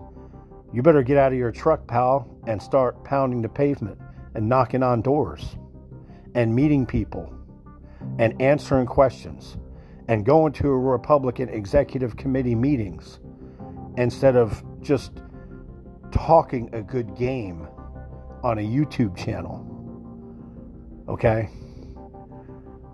you 0.72 0.80
better 0.80 1.02
get 1.02 1.18
out 1.18 1.32
of 1.32 1.38
your 1.38 1.52
truck, 1.52 1.86
pal, 1.86 2.26
and 2.46 2.62
start 2.62 3.04
pounding 3.04 3.42
the 3.42 3.48
pavement 3.48 3.98
and 4.34 4.48
knocking 4.48 4.82
on 4.82 5.02
doors 5.02 5.56
and 6.34 6.54
meeting 6.54 6.86
people 6.86 7.32
and 8.18 8.40
answering 8.40 8.86
questions 8.86 9.56
and 10.08 10.24
going 10.24 10.52
to 10.52 10.68
a 10.68 10.78
Republican 10.78 11.48
executive 11.48 12.16
committee 12.16 12.54
meetings 12.54 13.20
instead 13.96 14.36
of 14.36 14.62
just 14.80 15.12
talking 16.10 16.68
a 16.74 16.82
good 16.82 17.16
game 17.16 17.66
on 18.42 18.58
a 18.58 18.62
YouTube 18.62 19.16
channel. 19.16 19.68
Okay? 21.08 21.48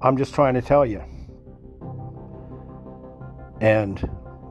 I'm 0.02 0.16
just 0.16 0.34
trying 0.34 0.54
to 0.54 0.62
tell 0.62 0.86
you. 0.86 1.02
And 3.60 4.08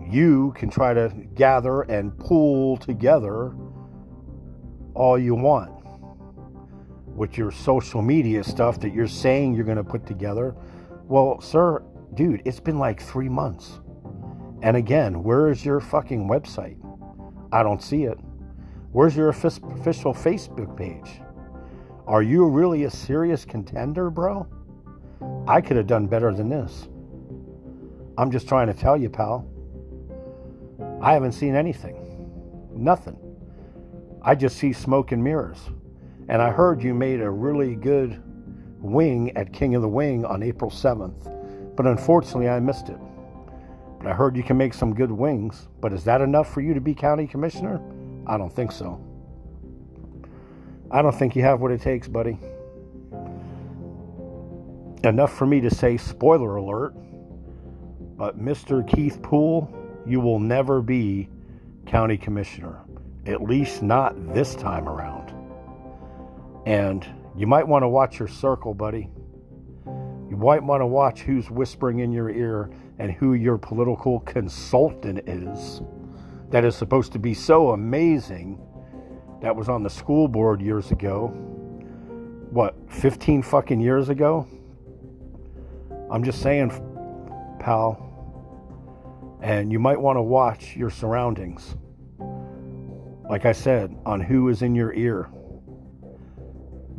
you 0.10 0.54
can 0.56 0.70
try 0.70 0.94
to 0.94 1.10
gather 1.36 1.82
and 1.84 2.18
pull 2.18 2.78
together 2.78 3.56
all 4.94 5.18
you 5.18 5.36
want 5.36 5.77
with 7.18 7.38
your 7.38 7.52
social 7.52 8.02
media 8.02 8.44
stuff 8.44 8.80
that 8.80 8.94
you're 8.94 9.08
saying 9.08 9.56
you're 9.56 9.66
going 9.66 9.78
to 9.78 9.84
put 9.84 10.06
together. 10.06 10.56
Well, 11.06 11.42
sir, 11.42 11.84
dude, 12.14 12.44
it's 12.46 12.60
been 12.60 12.78
like 12.78 13.02
three 13.02 13.28
months. 13.28 13.80
And 14.62 14.78
again, 14.78 15.24
where 15.24 15.50
is 15.50 15.66
your 15.66 15.80
fucking 15.80 16.30
website? 16.30 16.78
I 17.52 17.64
don't 17.64 17.82
see 17.82 18.04
it. 18.04 18.20
Where's 18.92 19.16
your 19.16 19.30
official 19.30 20.14
Facebook 20.14 20.78
page? 20.78 21.22
Are 22.06 22.22
you 22.22 22.48
really 22.48 22.84
a 22.84 22.92
serious 22.92 23.46
contender, 23.46 24.10
bro? 24.10 24.48
I 25.48 25.60
could 25.60 25.76
have 25.76 25.88
done 25.88 26.08
better 26.08 26.34
than 26.34 26.50
this. 26.50 26.88
I'm 28.18 28.32
just 28.32 28.48
trying 28.48 28.68
to 28.68 28.74
tell 28.74 28.96
you, 28.96 29.10
pal. 29.10 29.48
I 31.02 31.14
haven't 31.14 31.34
seen 31.34 31.56
anything. 31.56 31.96
Nothing. 32.76 33.18
I 34.22 34.36
just 34.36 34.58
see 34.58 34.72
smoke 34.72 35.12
and 35.12 35.24
mirrors. 35.24 35.60
And 36.30 36.42
I 36.42 36.52
heard 36.52 36.84
you 36.84 36.94
made 36.94 37.22
a 37.22 37.30
really 37.30 37.76
good 37.76 38.22
wing 38.80 39.36
at 39.36 39.54
King 39.54 39.76
of 39.76 39.82
the 39.82 39.88
Wing 39.88 40.26
on 40.26 40.44
April 40.44 40.70
7th. 40.70 41.34
But 41.76 41.86
unfortunately, 41.86 42.50
I 42.50 42.60
missed 42.60 42.90
it. 42.90 42.98
But 43.98 44.08
I 44.08 44.14
heard 44.14 44.36
you 44.36 44.44
can 44.44 44.58
make 44.58 44.74
some 44.74 44.94
good 44.94 45.12
wings. 45.12 45.68
But 45.80 45.94
is 45.94 46.04
that 46.04 46.22
enough 46.22 46.54
for 46.54 46.62
you 46.62 46.74
to 46.74 46.82
be 46.82 46.94
county 46.94 47.28
commissioner? 47.28 47.82
I 48.26 48.38
don't 48.38 48.54
think 48.54 48.72
so. 48.72 49.02
I 50.92 51.02
don't 51.02 51.16
think 51.16 51.36
you 51.36 51.44
have 51.44 51.62
what 51.62 51.72
it 51.72 51.82
takes, 51.82 52.08
buddy. 52.08 52.38
Enough 55.04 55.34
for 55.34 55.46
me 55.46 55.62
to 55.62 55.74
say 55.74 55.98
spoiler 55.98 56.58
alert. 56.58 56.94
But 58.18 58.40
Mr. 58.40 58.88
Keith 58.88 59.22
Poole 59.22 59.74
you 60.08 60.22
will 60.22 60.40
never 60.40 60.82
be 60.82 61.30
county 61.86 62.18
commissioner, 62.18 62.80
at 63.26 63.42
least 63.42 63.84
not 63.84 64.34
this 64.34 64.56
time 64.56 64.88
around. 64.88 65.34
And 66.68 67.08
you 67.38 67.48
might 67.48 67.66
want 67.66 67.84
to 67.84 67.88
watch 67.88 68.20
your 68.20 68.28
circle, 68.28 68.74
buddy. 68.74 69.10
You 70.30 70.36
might 70.36 70.62
want 70.62 70.82
to 70.82 70.86
watch 70.86 71.22
who's 71.22 71.50
whispering 71.50 72.00
in 72.00 72.12
your 72.12 72.30
ear 72.30 72.70
and 73.00 73.10
who 73.10 73.36
your 73.36 73.58
political 73.58 74.20
consultant 74.20 75.20
is. 75.30 75.82
That 76.50 76.66
is 76.66 76.76
supposed 76.76 77.14
to 77.14 77.20
be 77.20 77.34
so 77.34 77.70
amazing. 77.70 78.60
That 79.42 79.56
was 79.56 79.70
on 79.70 79.82
the 79.82 79.90
school 79.90 80.28
board 80.28 80.62
years 80.62 80.92
ago. 80.92 81.28
What, 82.50 82.76
15 82.90 83.44
fucking 83.44 83.80
years 83.80 84.10
ago? 84.10 84.46
I'm 86.12 86.26
just 86.26 86.42
saying, 86.42 86.72
pal 87.62 88.04
and 89.42 89.72
you 89.72 89.80
might 89.80 90.02
want 90.02 90.18
to 90.18 90.22
watch 90.22 90.76
your 90.76 90.90
surroundings. 90.90 91.78
Like 93.30 93.46
I 93.46 93.54
said, 93.54 93.98
on 94.06 94.20
who 94.20 94.50
is 94.50 94.64
in 94.64 94.76
your 94.76 94.94
ear. 94.94 95.30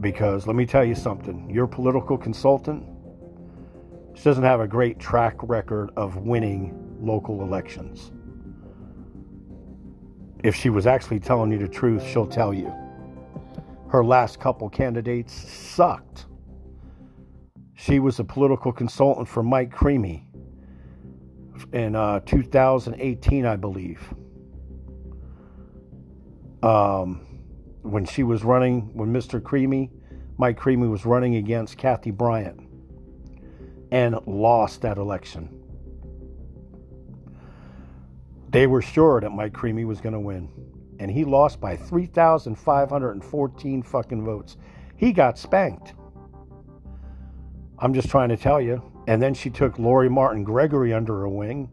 Because 0.00 0.46
let 0.46 0.56
me 0.56 0.66
tell 0.66 0.84
you 0.84 0.94
something 0.94 1.50
your 1.50 1.66
political 1.66 2.16
consultant 2.16 2.84
she 4.18 4.24
doesn't 4.24 4.42
have 4.42 4.58
a 4.58 4.66
great 4.66 4.98
track 4.98 5.36
record 5.44 5.90
of 5.96 6.16
winning 6.16 6.74
local 7.00 7.40
elections. 7.42 8.10
If 10.42 10.56
she 10.56 10.70
was 10.70 10.88
actually 10.88 11.20
telling 11.20 11.52
you 11.52 11.58
the 11.58 11.68
truth, 11.68 12.04
she'll 12.04 12.26
tell 12.26 12.52
you. 12.52 12.74
Her 13.88 14.04
last 14.04 14.40
couple 14.40 14.68
candidates 14.70 15.32
sucked. 15.32 16.26
She 17.76 18.00
was 18.00 18.18
a 18.18 18.24
political 18.24 18.72
consultant 18.72 19.28
for 19.28 19.44
Mike 19.44 19.70
Creamy 19.70 20.28
in 21.72 21.94
uh, 21.94 22.18
2018, 22.26 23.46
I 23.46 23.54
believe. 23.54 24.02
Um, 26.60 27.24
when 27.82 28.04
she 28.04 28.22
was 28.22 28.44
running, 28.44 28.94
when 28.94 29.12
Mr. 29.12 29.42
Creamy, 29.42 29.90
Mike 30.36 30.56
Creamy 30.56 30.88
was 30.88 31.04
running 31.04 31.36
against 31.36 31.78
Kathy 31.78 32.10
Bryant 32.10 32.60
and 33.90 34.16
lost 34.26 34.82
that 34.82 34.98
election. 34.98 35.48
They 38.50 38.66
were 38.66 38.82
sure 38.82 39.20
that 39.20 39.30
Mike 39.30 39.52
Creamy 39.52 39.84
was 39.84 40.00
going 40.00 40.14
to 40.14 40.20
win. 40.20 40.48
And 41.00 41.10
he 41.10 41.24
lost 41.24 41.60
by 41.60 41.76
3,514 41.76 43.82
fucking 43.82 44.24
votes. 44.24 44.56
He 44.96 45.12
got 45.12 45.38
spanked. 45.38 45.94
I'm 47.78 47.94
just 47.94 48.08
trying 48.08 48.30
to 48.30 48.36
tell 48.36 48.60
you, 48.60 48.82
and 49.06 49.22
then 49.22 49.32
she 49.32 49.50
took 49.50 49.78
Lori 49.78 50.08
Martin 50.08 50.42
Gregory 50.42 50.92
under 50.92 51.20
her 51.20 51.28
wing, 51.28 51.70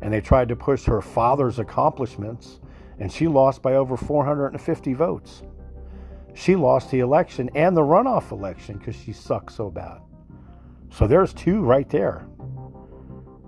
and 0.00 0.12
they 0.12 0.20
tried 0.20 0.46
to 0.48 0.56
push 0.56 0.84
her 0.84 1.02
father's 1.02 1.58
accomplishments, 1.58 2.60
and 2.98 3.12
she 3.12 3.28
lost 3.28 3.62
by 3.62 3.74
over 3.74 3.96
450 3.96 4.94
votes. 4.94 5.42
She 6.34 6.56
lost 6.56 6.90
the 6.90 7.00
election 7.00 7.50
and 7.54 7.76
the 7.76 7.82
runoff 7.82 8.30
election 8.30 8.78
because 8.78 8.96
she 8.96 9.12
sucks 9.12 9.54
so 9.54 9.70
bad. 9.70 9.98
So 10.90 11.06
there's 11.06 11.32
two 11.34 11.62
right 11.62 11.88
there. 11.88 12.26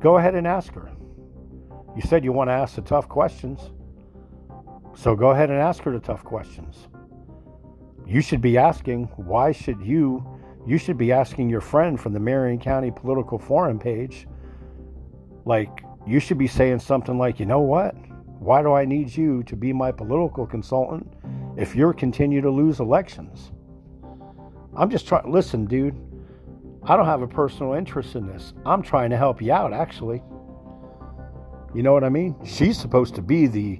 Go 0.00 0.18
ahead 0.18 0.34
and 0.34 0.46
ask 0.46 0.72
her. 0.74 0.90
You 1.96 2.02
said 2.02 2.24
you 2.24 2.32
want 2.32 2.48
to 2.48 2.54
ask 2.54 2.74
the 2.74 2.82
tough 2.82 3.08
questions. 3.08 3.70
So 4.94 5.14
go 5.14 5.30
ahead 5.30 5.50
and 5.50 5.58
ask 5.58 5.82
her 5.84 5.92
the 5.92 6.00
tough 6.00 6.24
questions. 6.24 6.88
You 8.06 8.20
should 8.20 8.40
be 8.40 8.58
asking, 8.58 9.04
why 9.16 9.52
should 9.52 9.80
you 9.80 10.24
you 10.66 10.78
should 10.78 10.98
be 10.98 11.10
asking 11.10 11.48
your 11.48 11.60
friend 11.60 11.98
from 11.98 12.12
the 12.12 12.20
Marion 12.20 12.58
County 12.58 12.90
Political 12.90 13.38
Forum 13.38 13.78
page, 13.78 14.26
like, 15.44 15.84
you 16.06 16.20
should 16.20 16.38
be 16.38 16.46
saying 16.46 16.80
something 16.80 17.18
like, 17.18 17.40
you 17.40 17.46
know 17.46 17.60
what? 17.60 17.94
Why 18.40 18.62
do 18.62 18.72
I 18.72 18.86
need 18.86 19.14
you 19.14 19.42
to 19.42 19.54
be 19.54 19.70
my 19.70 19.92
political 19.92 20.46
consultant 20.46 21.06
if 21.58 21.76
you're 21.76 21.92
continue 21.92 22.40
to 22.40 22.48
lose 22.48 22.80
elections? 22.80 23.52
I'm 24.74 24.88
just 24.88 25.06
trying, 25.06 25.30
listen, 25.30 25.66
dude, 25.66 25.94
I 26.84 26.96
don't 26.96 27.04
have 27.04 27.20
a 27.20 27.28
personal 27.28 27.74
interest 27.74 28.14
in 28.14 28.26
this. 28.26 28.54
I'm 28.64 28.80
trying 28.80 29.10
to 29.10 29.18
help 29.18 29.42
you 29.42 29.52
out, 29.52 29.74
actually. 29.74 30.22
You 31.74 31.82
know 31.82 31.92
what 31.92 32.02
I 32.02 32.08
mean? 32.08 32.34
She's 32.42 32.78
supposed 32.78 33.14
to 33.16 33.20
be 33.20 33.46
the, 33.46 33.78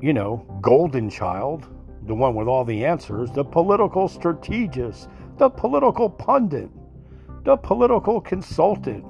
you 0.00 0.14
know, 0.14 0.46
golden 0.62 1.10
child, 1.10 1.66
the 2.06 2.14
one 2.14 2.34
with 2.34 2.48
all 2.48 2.64
the 2.64 2.86
answers, 2.86 3.30
the 3.32 3.44
political 3.44 4.08
strategist, 4.08 5.10
the 5.36 5.50
political 5.50 6.08
pundit, 6.08 6.70
the 7.44 7.58
political 7.58 8.18
consultant. 8.18 9.04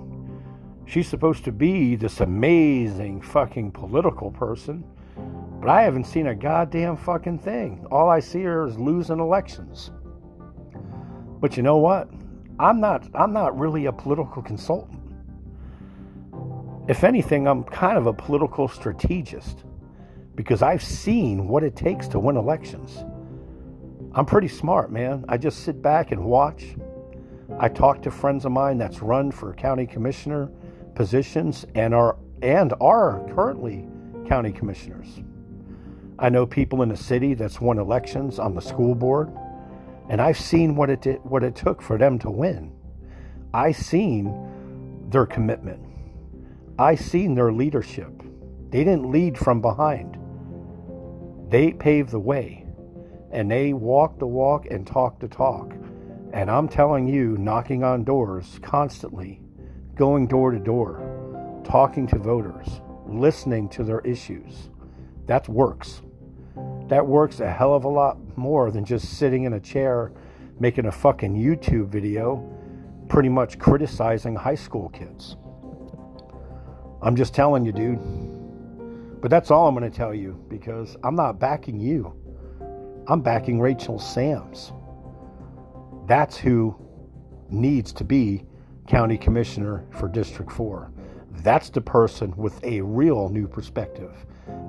She's 0.93 1.09
supposed 1.09 1.45
to 1.45 1.53
be 1.53 1.97
this 1.97 2.21
amazing 2.21 3.23
fucking 3.23 3.73
political 3.73 4.31
person, 4.31 4.85
but 5.59 5.71
I 5.71 5.85
haven't 5.85 6.05
seen 6.05 6.27
a 6.27 6.35
goddamn 6.35 6.99
fucking 6.99 7.39
thing. 7.39 7.87
All 7.91 8.11
I 8.11 8.21
see 8.21 8.43
her 8.43 8.67
is 8.67 8.79
losing 8.79 9.19
elections. 9.19 9.91
But 11.41 11.57
you 11.57 11.63
know 11.63 11.79
what? 11.79 12.11
I'm 12.59 12.79
not 12.79 13.09
I'm 13.15 13.33
not 13.33 13.59
really 13.59 13.87
a 13.87 13.93
political 13.93 14.43
consultant. 14.43 15.01
If 16.89 17.05
anything, 17.05 17.49
I'm 17.49 17.65
kind 17.65 17.97
of 17.97 18.07
a 18.07 18.13
political 18.13 18.69
strategist 18.69 19.65
because 20.35 20.61
I've 20.61 20.83
seen 20.83 21.49
what 21.49 21.65
it 21.65 21.75
takes 21.75 22.07
to 22.09 22.19
win 22.19 22.37
elections. 22.37 23.03
I'm 24.15 24.27
pretty 24.27 24.49
smart, 24.49 24.93
man. 24.93 25.25
I 25.27 25.39
just 25.39 25.61
sit 25.61 25.81
back 25.81 26.13
and 26.13 26.23
watch. 26.23 26.77
I 27.59 27.71
talk 27.71 28.03
to 28.03 28.11
friends 28.11 28.45
of 28.45 28.53
mine 28.53 28.77
that's 28.77 29.01
run 29.01 29.31
for 29.31 29.55
county 29.55 29.87
commissioner 29.87 30.51
positions 30.95 31.67
and 31.75 31.95
are 31.95 32.17
and 32.43 32.75
are 32.81 33.25
currently 33.35 33.87
county 34.29 34.53
commissioners. 34.53 35.23
I 36.19 36.29
know 36.29 36.47
people 36.47 36.83
in 36.83 36.89
the 36.89 36.97
city 36.97 37.35
that's 37.35 37.61
won 37.61 37.79
elections 37.79 38.39
on 38.39 38.55
the 38.55 38.61
school 38.61 38.95
board, 38.95 39.33
and 40.09 40.21
I've 40.21 40.39
seen 40.39 40.77
what 40.77 40.91
it 40.91 41.03
did, 41.03 41.19
what 41.25 41.43
it 41.43 41.57
took 41.57 41.83
for 41.83 41.99
them 41.99 42.19
to 42.21 42.31
win. 42.31 42.73
I 43.55 43.73
seen 43.73 45.09
their 45.11 45.27
commitment. 45.27 45.81
I 46.79 46.95
seen 46.95 47.35
their 47.35 47.53
leadership. 47.53 48.23
They 48.71 48.85
didn't 48.85 49.11
lead 49.11 49.37
from 49.37 49.61
behind. 49.61 50.17
They 51.51 51.73
paved 51.73 52.11
the 52.11 52.19
way, 52.19 52.65
and 53.31 53.51
they 53.51 53.75
walked 53.75 54.19
the 54.19 54.27
walk 54.27 54.67
and 54.71 54.87
talked 54.87 55.21
the 55.21 55.29
talk. 55.29 55.75
And 56.33 56.51
I'm 56.51 56.67
telling 56.67 57.07
you, 57.07 57.37
knocking 57.37 57.85
on 57.85 58.05
doors 58.05 58.59
constantly, 58.63 59.42
going 60.03 60.27
door 60.27 60.51
to 60.51 60.59
door, 60.59 60.99
talking 61.63 62.09
to 62.09 62.19
voters, 62.19 62.81
listening 63.07 63.69
to 63.69 63.85
their 63.85 64.01
issues. 64.01 64.69
That 65.27 65.49
works. 65.49 66.03
That 66.89 67.07
works 67.07 67.39
a 67.39 67.49
hell 67.49 67.73
of 67.73 67.85
a 67.85 67.89
lot 67.89 68.19
more 68.37 68.73
than 68.73 68.85
just 68.85 69.17
sitting 69.17 69.45
in 69.45 69.53
a 69.53 69.61
chair 69.61 70.11
making 70.59 70.87
a 70.87 70.91
fucking 70.91 71.37
YouTube 71.37 71.87
video 71.87 72.45
pretty 73.09 73.29
much 73.29 73.61
criticizing 73.61 74.35
high 74.35 74.57
school 74.57 74.89
kids. 74.89 75.37
I'm 77.01 77.15
just 77.15 77.33
telling 77.33 77.65
you, 77.65 77.71
dude. 77.71 78.01
But 79.21 79.31
that's 79.31 79.53
all 79.53 79.69
I'm 79.69 79.77
going 79.77 79.89
to 79.89 79.97
tell 79.97 80.13
you 80.13 80.45
because 80.49 80.97
I'm 81.05 81.15
not 81.15 81.39
backing 81.39 81.79
you. 81.79 82.13
I'm 83.07 83.21
backing 83.21 83.61
Rachel 83.61 84.01
Sams. 84.01 84.73
That's 86.09 86.37
who 86.37 86.75
needs 87.51 87.93
to 87.93 88.03
be 88.03 88.47
county 88.93 89.17
commissioner 89.17 89.87
for 89.91 90.07
District 90.07 90.53
4. 90.53 90.93
That's 91.37 91.71
the 91.71 91.81
person 91.81 92.37
with 92.37 92.63
a 92.63 92.83
real 92.83 93.31
new 93.31 93.49
perspective. 93.49 94.15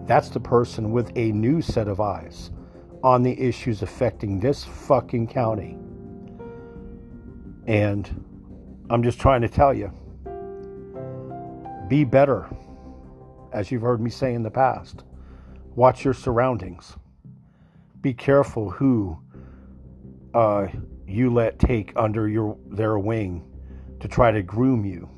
That's 0.06 0.30
the 0.30 0.40
person 0.40 0.94
with 0.94 1.12
a 1.18 1.34
new 1.34 1.62
set 1.62 1.90
of 1.90 2.00
eyes 2.00 2.50
on 3.04 3.22
the 3.22 3.38
issues 3.38 3.82
affecting 3.82 4.40
this 4.40 4.64
fucking 4.64 5.28
county. 5.28 5.78
And 7.68 8.24
I'm 8.90 9.04
just 9.04 9.20
trying 9.20 9.42
to 9.42 9.50
tell 9.50 9.74
you 9.74 9.92
be 11.90 12.06
better, 12.06 12.50
as 13.52 13.72
you've 13.72 13.82
heard 13.82 14.00
me 14.00 14.10
say 14.10 14.34
in 14.34 14.42
the 14.42 14.50
past. 14.50 15.04
Watch 15.76 16.06
your 16.06 16.14
surroundings. 16.14 16.96
Be 18.00 18.14
careful 18.14 18.70
who 18.70 19.20
uh, 20.34 20.68
you 21.06 21.30
let 21.30 21.60
take 21.60 21.92
under 21.98 22.30
your 22.30 22.58
their 22.70 22.98
wing 22.98 23.50
to 24.04 24.10
try 24.10 24.32
to 24.32 24.44
groom 24.44 24.84
you. 24.84 25.10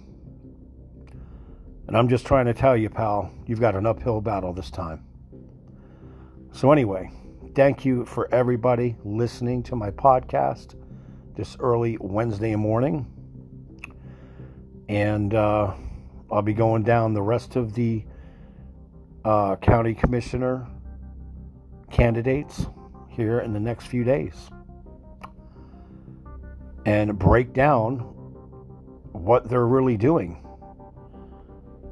And 1.88 1.98
I'm 1.98 2.08
just 2.08 2.24
trying 2.24 2.46
to 2.46 2.54
tell 2.54 2.78
you, 2.78 2.88
pal, 2.88 3.32
you've 3.48 3.60
got 3.60 3.74
an 3.74 3.88
uphill 3.88 4.22
battle 4.22 4.54
this 4.54 4.70
time. 4.70 5.04
So, 6.52 6.72
anyway, 6.72 7.10
thank 7.56 7.84
you 7.84 8.06
for 8.06 8.32
everybody 8.32 8.96
listening 9.04 9.64
to 9.64 9.76
my 9.76 9.90
podcast 9.90 10.76
this 11.36 11.58
early 11.60 11.98
Wednesday 12.00 12.56
morning. 12.56 13.08
And 14.88 15.34
uh, 15.34 15.74
I'll 16.32 16.44
be 16.44 16.54
going 16.54 16.84
down 16.84 17.16
the 17.16 17.24
rest 17.24 17.56
of 17.56 17.74
the 17.74 18.06
uh, 19.24 19.56
county 19.56 19.96
commissioner 19.96 20.68
candidates 21.90 22.68
here 23.10 23.40
in 23.40 23.52
the 23.52 23.60
next 23.60 23.88
few 23.88 24.04
days 24.04 24.48
and 26.86 27.18
break 27.18 27.52
down 27.52 28.12
what 29.16 29.50
they're 29.50 29.68
really 29.68 29.98
doing 29.98 30.42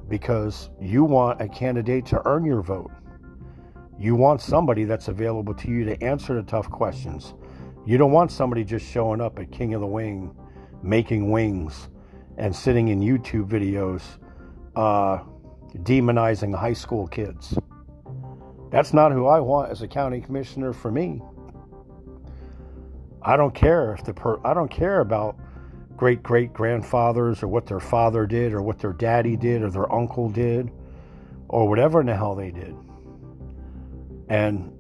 because 0.10 0.70
you 0.80 1.04
want 1.04 1.42
a 1.42 1.48
candidate 1.48 2.06
to 2.08 2.22
earn 2.26 2.46
your 2.46 2.62
vote. 2.62 2.92
You 3.98 4.16
want 4.16 4.42
somebody 4.42 4.84
that's 4.84 5.08
available 5.08 5.54
to 5.56 5.68
you 5.70 5.86
to 5.86 6.04
answer 6.04 6.36
the 6.36 6.44
tough 6.44 6.70
questions. 6.70 7.34
You 7.86 7.98
don't 7.98 8.12
want 8.12 8.32
somebody 8.32 8.64
just 8.64 8.86
showing 8.86 9.22
up 9.22 9.40
at 9.40 9.52
King 9.52 9.74
of 9.74 9.82
the 9.82 9.88
Wing, 9.88 10.36
making 10.82 11.32
wings, 11.32 11.90
and 12.38 12.56
sitting 12.56 12.90
in 12.90 13.00
YouTube 13.00 13.48
videos 13.48 14.02
uh, 14.76 15.24
demonizing 15.84 16.58
high 16.58 16.74
school 16.74 17.08
kids. 17.08 17.58
That's 18.72 18.94
not 18.94 19.12
who 19.12 19.28
I 19.28 19.40
want 19.40 19.72
as 19.72 19.82
a 19.82 19.88
county 19.88 20.20
commissioner 20.20 20.74
for 20.74 20.92
me. 20.92 21.22
I 23.22 23.38
don't 23.38 23.54
care 23.54 23.94
if 23.94 24.04
the 24.04 24.14
per- 24.14 24.40
I 24.46 24.54
don't 24.54 24.70
care 24.70 25.00
about 25.00 25.38
great 25.96 26.24
great 26.24 26.54
grandfathers 26.54 27.44
or 27.44 27.48
what 27.48 27.66
their 27.66 27.80
father 27.80 28.26
did 28.26 28.54
or 28.54 28.62
what 28.62 28.80
their 28.80 28.94
daddy 28.94 29.36
did 29.36 29.62
or 29.62 29.70
their 29.70 29.92
uncle 29.94 30.30
did 30.30 30.72
or 31.50 31.68
whatever 31.70 32.02
in 32.02 32.08
the 32.08 32.16
hell 32.16 32.36
they 32.36 32.52
did. 32.52 32.76
And 34.30 34.72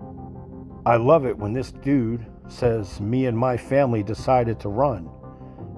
I 0.86 0.96
love 0.96 1.26
it 1.26 1.38
when 1.38 1.54
this 1.54 1.72
dude 1.72 2.26
says, 2.48 3.00
Me 3.00 3.28
and 3.28 3.38
my 3.38 3.56
family 3.58 4.04
decided 4.04 4.60
to 4.62 4.70
run. 4.70 5.10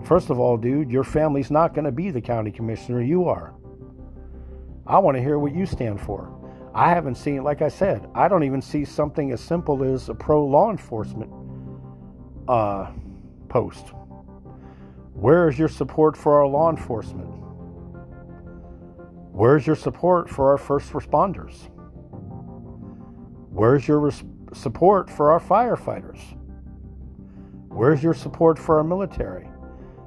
First 0.06 0.30
of 0.30 0.40
all, 0.40 0.58
dude, 0.58 0.90
your 0.90 1.04
family's 1.04 1.52
not 1.52 1.74
going 1.74 1.86
to 1.86 1.92
be 1.92 2.12
the 2.12 2.22
county 2.22 2.52
commissioner, 2.52 3.02
you 3.02 3.28
are. 3.28 3.54
I 4.88 5.00
want 5.00 5.18
to 5.18 5.22
hear 5.22 5.40
what 5.40 5.54
you 5.54 5.66
stand 5.66 6.00
for. 6.00 6.32
I 6.74 6.90
haven't 6.90 7.16
seen, 7.16 7.44
like 7.44 7.62
I 7.62 7.70
said, 7.70 8.08
I 8.14 8.28
don't 8.28 8.44
even 8.44 8.62
see 8.62 8.86
something 8.86 9.32
as 9.32 9.42
simple 9.42 9.84
as 9.84 10.10
a 10.10 10.14
pro 10.14 10.46
law 10.46 10.72
enforcement 10.72 11.32
uh, 12.48 12.92
post. 13.50 13.88
Where 15.16 15.48
is 15.48 15.58
your 15.58 15.70
support 15.70 16.18
for 16.18 16.34
our 16.34 16.46
law 16.46 16.70
enforcement? 16.70 17.30
Where's 19.32 19.66
your 19.66 19.78
support 19.78 20.30
for 20.30 20.52
our 20.52 20.58
first 20.58 20.92
responders? 20.92 21.70
Where's 23.50 23.88
your 23.88 24.00
res- 24.00 24.26
support 24.54 25.10
for 25.10 25.32
our 25.32 25.40
firefighters? 25.40 26.20
Where's 27.70 28.04
your 28.04 28.14
support 28.14 28.60
for 28.60 28.78
our 28.78 28.84
military? 28.84 29.48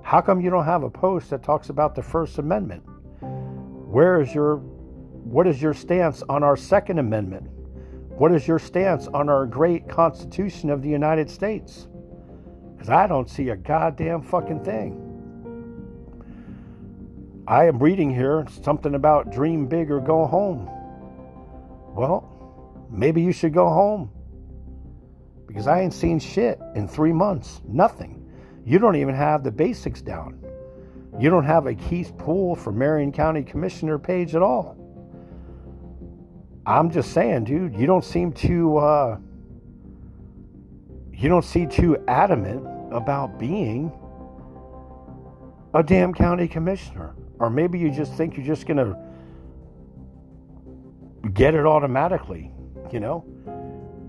How 0.03 0.21
come 0.21 0.43
you 0.43 0.51
don't 0.51 0.67
have 0.67 0.83
a 0.83 0.91
post 0.91 1.31
that 1.31 1.43
talks 1.43 1.71
about 1.71 1.95
the 1.95 2.03
First 2.03 2.37
Amendment? 2.37 2.83
Where 3.23 4.21
is 4.21 4.35
your 4.35 4.57
what 4.57 5.47
is 5.47 5.63
your 5.63 5.73
stance 5.73 6.23
on 6.29 6.43
our 6.43 6.57
Second 6.57 6.99
Amendment? 6.99 7.49
What 8.11 8.33
is 8.33 8.47
your 8.47 8.59
stance 8.59 9.07
on 9.09 9.31
our 9.31 9.47
great 9.47 9.89
Constitution 9.89 10.69
of 10.69 10.83
the 10.83 10.91
United 10.91 11.31
States? 11.31 11.89
Because 12.79 12.91
I 12.91 13.09
don't 13.09 13.29
see 13.29 13.49
a 13.49 13.57
goddamn 13.57 14.23
fucking 14.23 14.65
thing. 14.65 15.05
I 17.49 17.65
am 17.65 17.83
reading 17.83 18.15
here 18.15 18.47
something 18.63 18.95
about 18.95 19.33
dream 19.33 19.67
big 19.67 19.91
or 19.91 19.99
go 19.99 20.27
home. 20.27 20.71
Well, 21.93 22.87
maybe 22.89 23.21
you 23.21 23.33
should 23.33 23.53
go 23.53 23.69
home. 23.69 24.13
Because 25.49 25.67
I 25.67 25.81
ain't 25.81 25.93
seen 25.93 26.21
shit 26.21 26.61
in 26.77 26.87
three 26.87 27.13
months. 27.13 27.61
Nothing. 27.67 28.31
You 28.65 28.79
don't 28.79 28.95
even 28.95 29.15
have 29.15 29.43
the 29.43 29.51
basics 29.51 30.01
down. 30.01 30.39
You 31.19 31.31
don't 31.31 31.45
have 31.45 31.67
a 31.67 31.75
Keith 31.75 32.17
Poole 32.17 32.55
for 32.55 32.71
Marion 32.71 33.11
County 33.11 33.43
Commissioner 33.43 33.99
page 33.99 34.37
at 34.37 34.43
all. 34.43 34.77
I'm 36.65 36.91
just 36.91 37.13
saying, 37.13 37.45
dude, 37.45 37.75
you 37.75 37.87
don't 37.87 38.05
seem 38.05 38.31
to 38.35 38.77
uh, 38.77 39.19
you 41.19 41.29
don't 41.29 41.45
see 41.45 41.67
too 41.67 41.99
adamant 42.07 42.65
about 42.93 43.41
being 43.41 43.93
a 45.75 45.83
damn 45.83 46.15
county 46.15 46.47
commissioner. 46.47 47.17
Or 47.41 47.51
maybe 47.51 47.77
you 47.79 47.91
just 47.91 48.15
think 48.15 48.37
you're 48.37 48.47
just 48.47 48.67
going 48.67 48.77
to 48.77 48.97
get 51.31 51.55
it 51.55 51.67
automatically, 51.67 52.53
you 52.93 53.01
know? 53.01 53.25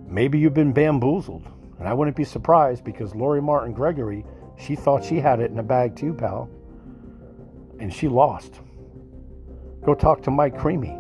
Maybe 0.08 0.38
you've 0.38 0.54
been 0.54 0.72
bamboozled. 0.72 1.48
And 1.80 1.88
I 1.88 1.94
wouldn't 1.94 2.16
be 2.16 2.24
surprised 2.24 2.84
because 2.84 3.16
Lori 3.16 3.42
Martin 3.42 3.74
Gregory, 3.74 4.24
she 4.58 4.76
thought 4.76 5.04
she 5.04 5.20
had 5.20 5.40
it 5.40 5.50
in 5.50 5.58
the 5.58 5.64
bag 5.64 5.96
too, 5.96 6.14
pal. 6.14 6.48
And 7.80 7.92
she 7.92 8.08
lost. 8.08 8.60
Go 9.84 9.96
talk 9.96 10.22
to 10.24 10.32
Mike 10.32 10.58
Creamy. 10.58 10.96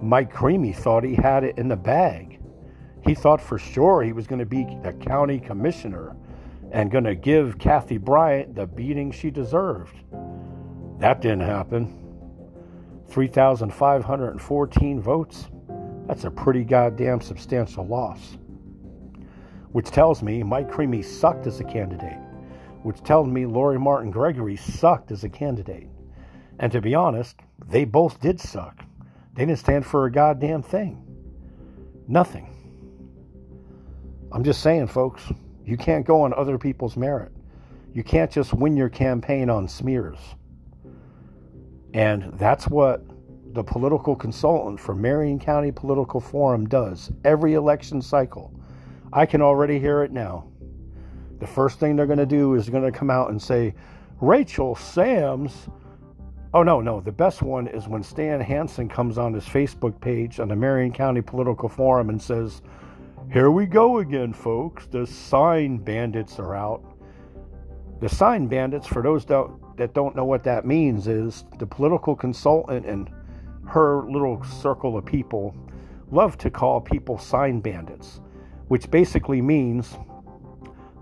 Mike 0.00 0.32
Creamy 0.32 0.72
thought 0.72 1.04
he 1.04 1.14
had 1.14 1.44
it 1.44 1.58
in 1.58 1.68
the 1.68 1.76
bag. 1.76 2.31
He 3.04 3.14
thought 3.14 3.40
for 3.40 3.58
sure 3.58 4.02
he 4.02 4.12
was 4.12 4.26
going 4.26 4.38
to 4.38 4.46
be 4.46 4.66
a 4.84 4.92
county 4.92 5.40
commissioner 5.40 6.16
and 6.70 6.90
going 6.90 7.04
to 7.04 7.14
give 7.14 7.58
Kathy 7.58 7.98
Bryant 7.98 8.54
the 8.54 8.66
beating 8.66 9.10
she 9.10 9.30
deserved. 9.30 9.96
That 10.98 11.20
didn't 11.20 11.40
happen. 11.40 11.98
3,514 13.08 15.00
votes. 15.00 15.48
That's 16.06 16.24
a 16.24 16.30
pretty 16.30 16.64
goddamn 16.64 17.20
substantial 17.20 17.86
loss. 17.86 18.38
Which 19.72 19.90
tells 19.90 20.22
me 20.22 20.42
Mike 20.42 20.70
Creamy 20.70 21.02
sucked 21.02 21.46
as 21.46 21.60
a 21.60 21.64
candidate. 21.64 22.18
Which 22.82 23.02
tells 23.02 23.28
me 23.28 23.46
Lori 23.46 23.78
Martin 23.78 24.10
Gregory 24.10 24.56
sucked 24.56 25.10
as 25.10 25.24
a 25.24 25.28
candidate. 25.28 25.88
And 26.58 26.70
to 26.72 26.80
be 26.80 26.94
honest, 26.94 27.40
they 27.66 27.84
both 27.84 28.20
did 28.20 28.40
suck. 28.40 28.84
They 29.34 29.44
didn't 29.44 29.58
stand 29.58 29.86
for 29.86 30.06
a 30.06 30.12
goddamn 30.12 30.62
thing. 30.62 31.02
Nothing. 32.06 32.51
I'm 34.32 34.42
just 34.42 34.62
saying, 34.62 34.86
folks, 34.86 35.22
you 35.64 35.76
can't 35.76 36.06
go 36.06 36.22
on 36.22 36.32
other 36.34 36.58
people's 36.58 36.96
merit. 36.96 37.32
You 37.92 38.02
can't 38.02 38.30
just 38.30 38.54
win 38.54 38.76
your 38.76 38.88
campaign 38.88 39.50
on 39.50 39.68
smears. 39.68 40.18
And 41.92 42.32
that's 42.38 42.66
what 42.66 43.04
the 43.52 43.62
political 43.62 44.16
consultant 44.16 44.80
for 44.80 44.94
Marion 44.94 45.38
County 45.38 45.70
Political 45.70 46.20
Forum 46.20 46.66
does 46.66 47.12
every 47.24 47.54
election 47.54 48.00
cycle, 48.00 48.52
I 49.12 49.26
can 49.26 49.42
already 49.42 49.78
hear 49.78 50.02
it 50.02 50.10
now. 50.10 50.48
The 51.38 51.46
first 51.46 51.78
thing 51.78 51.96
they're 51.96 52.06
going 52.06 52.18
to 52.18 52.26
do 52.26 52.54
is 52.54 52.70
going 52.70 52.90
to 52.90 52.96
come 52.96 53.10
out 53.10 53.30
and 53.30 53.40
say, 53.40 53.74
Rachel 54.20 54.74
Sams. 54.74 55.68
Oh, 56.54 56.62
no, 56.62 56.80
no. 56.80 57.00
The 57.00 57.12
best 57.12 57.42
one 57.42 57.66
is 57.66 57.88
when 57.88 58.02
Stan 58.02 58.40
Hansen 58.40 58.88
comes 58.88 59.18
on 59.18 59.34
his 59.34 59.44
Facebook 59.44 60.00
page 60.00 60.40
on 60.40 60.48
the 60.48 60.56
Marion 60.56 60.92
County 60.92 61.20
Political 61.20 61.68
Forum 61.68 62.08
and 62.08 62.22
says, 62.22 62.62
Here 63.32 63.50
we 63.50 63.64
go 63.64 64.00
again, 64.00 64.34
folks. 64.34 64.84
The 64.88 65.06
sign 65.06 65.78
bandits 65.78 66.38
are 66.38 66.54
out. 66.54 66.84
The 68.02 68.08
sign 68.10 68.46
bandits, 68.46 68.86
for 68.86 69.00
those 69.00 69.24
that, 69.24 69.94
don't 69.94 70.14
know 70.14 70.26
what 70.26 70.44
that 70.44 70.66
means, 70.66 71.08
is 71.08 71.46
the 71.58 71.66
political 71.66 72.14
consultant 72.14 72.84
and 72.84 73.08
her 73.66 74.02
little 74.02 74.44
circle 74.44 74.98
of 74.98 75.06
people 75.06 75.56
love 76.10 76.36
to 76.38 76.50
call 76.50 76.78
people 76.82 77.16
sign 77.16 77.60
bandits, 77.60 78.20
which 78.68 78.90
basically 78.90 79.40
means 79.40 79.96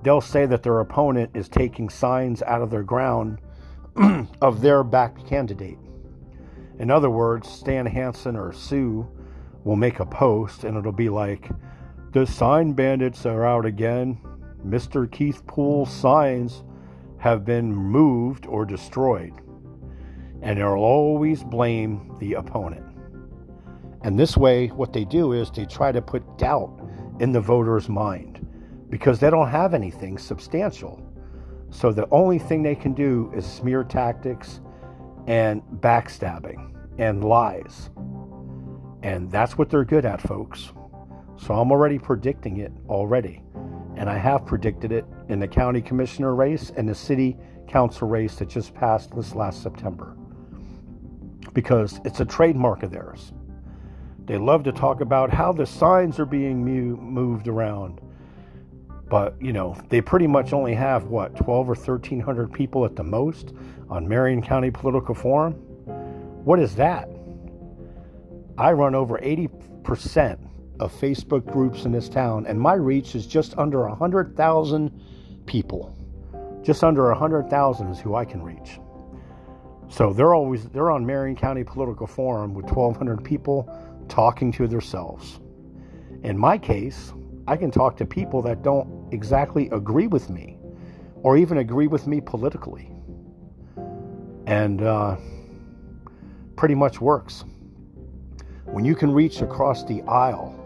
they'll 0.04 0.20
say 0.20 0.46
that 0.46 0.62
their 0.62 0.78
opponent 0.78 1.32
is 1.34 1.48
taking 1.48 1.88
signs 1.88 2.42
out 2.42 2.62
of 2.62 2.70
their 2.70 2.84
ground 2.84 3.40
of 4.40 4.60
their 4.60 4.84
backed 4.84 5.26
candidate. 5.26 5.78
In 6.78 6.92
other 6.92 7.10
words, 7.10 7.48
Stan 7.48 7.86
Hansen 7.86 8.36
or 8.36 8.52
Sue 8.52 9.04
will 9.64 9.74
make 9.74 9.98
a 9.98 10.06
post 10.06 10.62
and 10.62 10.78
it'll 10.78 10.92
be 10.92 11.08
like, 11.08 11.50
The 12.12 12.26
sign 12.26 12.72
bandits 12.72 13.24
are 13.24 13.46
out 13.46 13.64
again. 13.64 14.18
Mr. 14.66 15.08
Keith 15.10 15.46
Poole's 15.46 15.92
signs 15.92 16.64
have 17.18 17.44
been 17.44 17.72
moved 17.72 18.46
or 18.46 18.64
destroyed. 18.64 19.32
And 20.42 20.58
they'll 20.58 20.70
always 20.70 21.44
blame 21.44 22.16
the 22.18 22.34
opponent. 22.34 22.84
And 24.02 24.18
this 24.18 24.36
way, 24.36 24.68
what 24.68 24.92
they 24.92 25.04
do 25.04 25.34
is 25.34 25.52
they 25.52 25.66
try 25.66 25.92
to 25.92 26.02
put 26.02 26.36
doubt 26.36 26.80
in 27.20 27.30
the 27.30 27.40
voter's 27.40 27.88
mind 27.88 28.44
because 28.88 29.20
they 29.20 29.30
don't 29.30 29.48
have 29.48 29.72
anything 29.72 30.18
substantial. 30.18 31.00
So 31.70 31.92
the 31.92 32.08
only 32.10 32.40
thing 32.40 32.64
they 32.64 32.74
can 32.74 32.92
do 32.92 33.30
is 33.36 33.46
smear 33.46 33.84
tactics 33.84 34.60
and 35.28 35.62
backstabbing 35.76 36.74
and 36.98 37.22
lies. 37.22 37.90
And 39.04 39.30
that's 39.30 39.56
what 39.56 39.70
they're 39.70 39.84
good 39.84 40.04
at, 40.04 40.20
folks. 40.20 40.72
So 41.40 41.54
I'm 41.54 41.70
already 41.72 41.98
predicting 41.98 42.58
it 42.58 42.72
already. 42.88 43.42
And 43.96 44.08
I 44.08 44.16
have 44.18 44.46
predicted 44.46 44.92
it 44.92 45.04
in 45.28 45.40
the 45.40 45.48
county 45.48 45.80
commissioner 45.82 46.34
race 46.34 46.70
and 46.76 46.88
the 46.88 46.94
city 46.94 47.36
council 47.66 48.08
race 48.08 48.36
that 48.36 48.48
just 48.48 48.74
passed 48.74 49.14
this 49.14 49.34
last 49.34 49.62
September. 49.62 50.16
Because 51.52 52.00
it's 52.04 52.20
a 52.20 52.24
trademark 52.24 52.82
of 52.82 52.90
theirs. 52.90 53.32
They 54.26 54.38
love 54.38 54.62
to 54.64 54.72
talk 54.72 55.00
about 55.00 55.30
how 55.30 55.52
the 55.52 55.66
signs 55.66 56.18
are 56.18 56.26
being 56.26 56.64
moved 56.64 57.48
around 57.48 58.00
but, 59.10 59.34
you 59.42 59.52
know, 59.52 59.76
they 59.88 60.00
pretty 60.00 60.28
much 60.28 60.52
only 60.52 60.72
have, 60.72 61.06
what, 61.06 61.34
12 61.34 61.68
or 61.68 61.74
1,300 61.74 62.52
people 62.52 62.84
at 62.84 62.94
the 62.94 63.02
most 63.02 63.52
on 63.90 64.08
Marion 64.08 64.40
County 64.40 64.70
Political 64.70 65.16
Forum? 65.16 65.54
What 66.44 66.60
is 66.60 66.76
that? 66.76 67.08
I 68.56 68.70
run 68.70 68.94
over 68.94 69.18
80% 69.18 70.38
of 70.80 70.92
Facebook 70.92 71.46
groups 71.52 71.84
in 71.84 71.92
this 71.92 72.08
town, 72.08 72.46
and 72.46 72.58
my 72.58 72.74
reach 72.74 73.14
is 73.14 73.26
just 73.26 73.56
under 73.58 73.86
100,000 73.86 75.00
people. 75.46 75.94
Just 76.62 76.82
under 76.82 77.08
100,000 77.08 77.88
is 77.88 78.00
who 78.00 78.14
I 78.14 78.24
can 78.24 78.42
reach. 78.42 78.80
So 79.88 80.12
they're 80.12 80.34
always 80.34 80.64
they're 80.68 80.90
on 80.90 81.04
Marion 81.04 81.36
County 81.36 81.64
Political 81.64 82.06
Forum 82.06 82.54
with 82.54 82.64
1,200 82.66 83.24
people 83.24 83.68
talking 84.08 84.52
to 84.52 84.66
themselves. 84.66 85.40
In 86.22 86.38
my 86.38 86.56
case, 86.56 87.12
I 87.46 87.56
can 87.56 87.70
talk 87.70 87.96
to 87.96 88.06
people 88.06 88.40
that 88.42 88.62
don't 88.62 89.12
exactly 89.12 89.68
agree 89.70 90.06
with 90.06 90.30
me 90.30 90.58
or 91.22 91.36
even 91.36 91.58
agree 91.58 91.88
with 91.88 92.06
me 92.06 92.20
politically. 92.20 92.90
And 94.46 94.82
uh, 94.82 95.16
pretty 96.56 96.74
much 96.74 97.00
works. 97.00 97.44
When 98.66 98.84
you 98.84 98.94
can 98.94 99.10
reach 99.10 99.40
across 99.40 99.84
the 99.84 100.02
aisle 100.02 100.59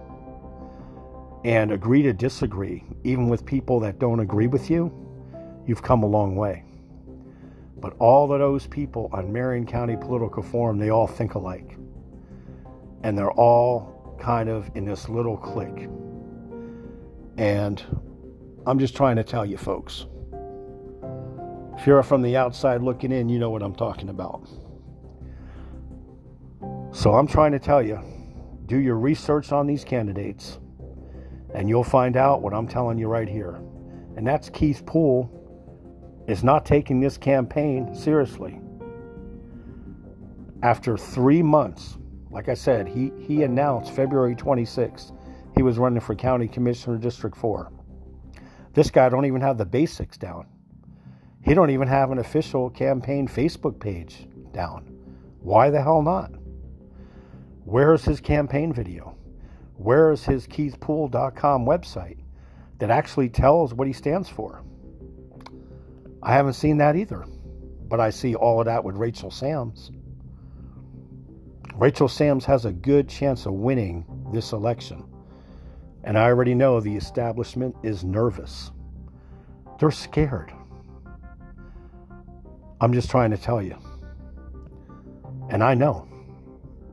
and 1.44 1.70
agree 1.70 2.02
to 2.02 2.12
disagree, 2.12 2.83
even 3.04 3.28
with 3.28 3.44
people 3.44 3.78
that 3.80 3.98
don't 3.98 4.20
agree 4.20 4.46
with 4.46 4.70
you, 4.70 4.92
you've 5.66 5.83
come 5.83 6.02
a 6.02 6.07
long 6.07 6.37
way. 6.37 6.64
But 7.76 7.94
all 7.98 8.33
of 8.33 8.40
those 8.40 8.66
people 8.66 9.11
on 9.12 9.30
Marion 9.30 9.66
County 9.66 9.96
Political 9.96 10.42
Forum, 10.42 10.78
they 10.78 10.88
all 10.88 11.07
think 11.07 11.35
alike. 11.35 11.76
And 13.02 13.16
they're 13.16 13.33
all 13.33 14.16
kind 14.18 14.48
of 14.48 14.70
in 14.74 14.87
this 14.87 15.11
little 15.11 15.37
clique. 15.37 15.88
And 17.37 17.85
I'm 18.66 18.78
just 18.78 18.96
trying 18.96 19.16
to 19.16 19.24
tell 19.24 19.44
you, 19.44 19.59
folks. 19.59 20.07
If 21.76 21.87
you're 21.87 22.02
from 22.02 22.22
the 22.22 22.38
outside 22.38 22.83
looking 22.83 23.12
in, 23.12 23.28
you 23.28 23.38
know 23.38 23.50
what 23.50 23.62
I'm 23.62 23.74
talking 23.74 24.09
about. 24.09 24.48
So 26.92 27.12
I'm 27.12 27.26
trying 27.26 27.52
to 27.52 27.59
tell 27.59 27.83
you 27.83 28.00
do 28.64 28.78
your 28.78 28.96
research 28.96 29.52
on 29.52 29.66
these 29.66 29.85
candidates, 29.85 30.59
and 31.54 31.68
you'll 31.68 31.84
find 31.84 32.16
out 32.16 32.42
what 32.42 32.52
I'm 32.52 32.68
telling 32.68 32.98
you 32.98 33.08
right 33.08 33.28
here. 33.28 33.60
And 34.16 34.26
that's 34.26 34.50
Keith 34.50 34.84
Poole 34.84 35.30
is 36.28 36.42
not 36.42 36.66
taking 36.66 37.00
this 37.00 37.16
campaign 37.16 37.94
seriously. 37.94 38.60
After 40.62 40.96
three 40.96 41.42
months, 41.42 41.98
like 42.30 42.48
I 42.48 42.54
said, 42.54 42.88
he, 42.88 43.12
he 43.20 43.42
announced 43.42 43.92
February 43.92 44.34
26th 44.34 45.12
he 45.54 45.62
was 45.62 45.78
running 45.78 46.00
for 46.00 46.14
County 46.14 46.48
Commissioner 46.48 46.98
District 46.98 47.36
4. 47.36 47.70
This 48.72 48.90
guy 48.90 49.08
don't 49.08 49.24
even 49.24 49.40
have 49.40 49.56
the 49.56 49.64
basics 49.64 50.16
down. 50.16 50.46
He 51.42 51.54
don't 51.54 51.70
even 51.70 51.86
have 51.86 52.10
an 52.10 52.18
official 52.18 52.70
campaign 52.70 53.28
Facebook 53.28 53.78
page 53.78 54.26
down. 54.52 54.84
Why 55.40 55.70
the 55.70 55.80
hell 55.80 56.02
not? 56.02 56.32
Where's 57.64 58.04
his 58.04 58.20
campaign 58.20 58.72
video? 58.72 59.16
Where 59.85 60.12
is 60.12 60.24
his 60.24 60.47
keithpoole.com 60.47 61.66
website 61.66 62.16
that 62.78 62.89
actually 62.89 63.28
tells 63.28 63.74
what 63.74 63.87
he 63.87 63.93
stands 63.93 64.30
for? 64.30 64.64
I 66.22 66.32
haven't 66.32 66.55
seen 66.55 66.78
that 66.78 66.97
either. 66.97 67.26
But 67.87 68.01
I 68.01 68.09
see 68.09 68.35
all 68.35 68.61
of 68.61 68.64
that 68.64 68.82
with 68.82 68.97
Rachel 68.97 69.30
Sams. 69.30 69.91
Rachel 71.74 72.09
Sams 72.09 72.47
has 72.47 72.64
a 72.64 72.72
good 72.72 73.11
chance 73.11 73.45
of 73.45 73.53
winning 73.53 74.07
this 74.32 74.53
election. 74.53 75.05
And 76.03 76.16
I 76.16 76.28
already 76.28 76.55
know 76.55 76.80
the 76.80 76.97
establishment 76.97 77.76
is 77.82 78.05
nervous. 78.05 78.70
They're 79.78 79.91
scared. 79.91 80.51
I'm 82.80 82.95
just 82.95 83.11
trying 83.11 83.32
to 83.32 83.37
tell 83.37 83.61
you. 83.61 83.76
And 85.51 85.62
I 85.62 85.74
know. 85.74 86.09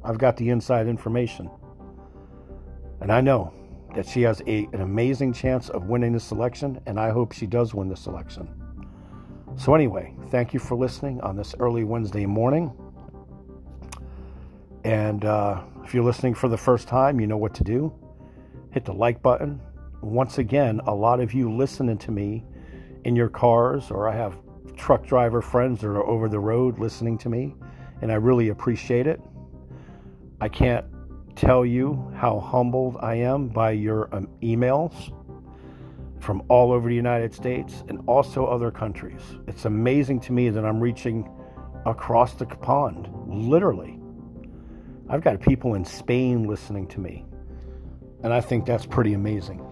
I've 0.03 0.17
got 0.17 0.35
the 0.35 0.49
inside 0.49 0.87
information. 0.87 1.49
And 3.01 3.11
I 3.11 3.21
know 3.21 3.53
that 3.95 4.07
she 4.07 4.21
has 4.21 4.41
a, 4.47 4.67
an 4.73 4.81
amazing 4.81 5.33
chance 5.33 5.69
of 5.69 5.87
winning 5.87 6.13
this 6.13 6.31
election, 6.31 6.79
and 6.85 6.99
I 6.99 7.09
hope 7.09 7.33
she 7.33 7.47
does 7.47 7.73
win 7.73 7.89
this 7.89 8.07
election. 8.07 8.47
So, 9.57 9.75
anyway, 9.75 10.13
thank 10.29 10.53
you 10.53 10.59
for 10.59 10.75
listening 10.75 11.19
on 11.21 11.35
this 11.35 11.53
early 11.59 11.83
Wednesday 11.83 12.25
morning. 12.25 12.71
And 14.85 15.25
uh, 15.25 15.61
if 15.83 15.93
you're 15.93 16.03
listening 16.03 16.35
for 16.35 16.47
the 16.47 16.57
first 16.57 16.87
time, 16.87 17.19
you 17.19 17.27
know 17.27 17.37
what 17.37 17.53
to 17.55 17.63
do 17.63 17.93
hit 18.71 18.85
the 18.85 18.93
like 18.93 19.21
button. 19.21 19.61
Once 20.01 20.37
again, 20.37 20.81
a 20.85 20.93
lot 20.93 21.19
of 21.19 21.33
you 21.33 21.53
listening 21.53 21.97
to 21.97 22.11
me 22.11 22.43
in 23.03 23.15
your 23.15 23.29
cars, 23.29 23.91
or 23.91 24.07
I 24.07 24.15
have 24.15 24.37
truck 24.75 25.05
driver 25.05 25.41
friends 25.41 25.81
that 25.81 25.87
are 25.87 26.05
over 26.07 26.27
the 26.27 26.39
road 26.39 26.79
listening 26.79 27.17
to 27.19 27.29
me, 27.29 27.53
and 28.01 28.11
I 28.11 28.15
really 28.15 28.49
appreciate 28.49 29.05
it. 29.07 29.21
I 30.39 30.49
can't 30.49 30.85
tell 31.35 31.65
you 31.65 32.11
how 32.15 32.39
humbled 32.39 32.97
I 33.01 33.15
am 33.15 33.47
by 33.47 33.71
your 33.71 34.13
um, 34.13 34.27
emails 34.41 35.11
from 36.19 36.43
all 36.49 36.71
over 36.71 36.87
the 36.87 36.95
United 36.95 37.33
States 37.33 37.83
and 37.87 37.99
also 38.07 38.45
other 38.45 38.71
countries. 38.71 39.21
It's 39.47 39.65
amazing 39.65 40.19
to 40.21 40.33
me 40.33 40.49
that 40.49 40.63
I'm 40.63 40.79
reaching 40.79 41.29
across 41.85 42.33
the 42.35 42.45
pond, 42.45 43.09
literally. 43.27 43.99
I've 45.09 45.21
got 45.21 45.41
people 45.41 45.73
in 45.73 45.83
Spain 45.83 46.43
listening 46.43 46.87
to 46.89 46.99
me. 46.99 47.25
And 48.23 48.31
I 48.31 48.39
think 48.39 48.65
that's 48.65 48.85
pretty 48.85 49.13
amazing. 49.13 49.65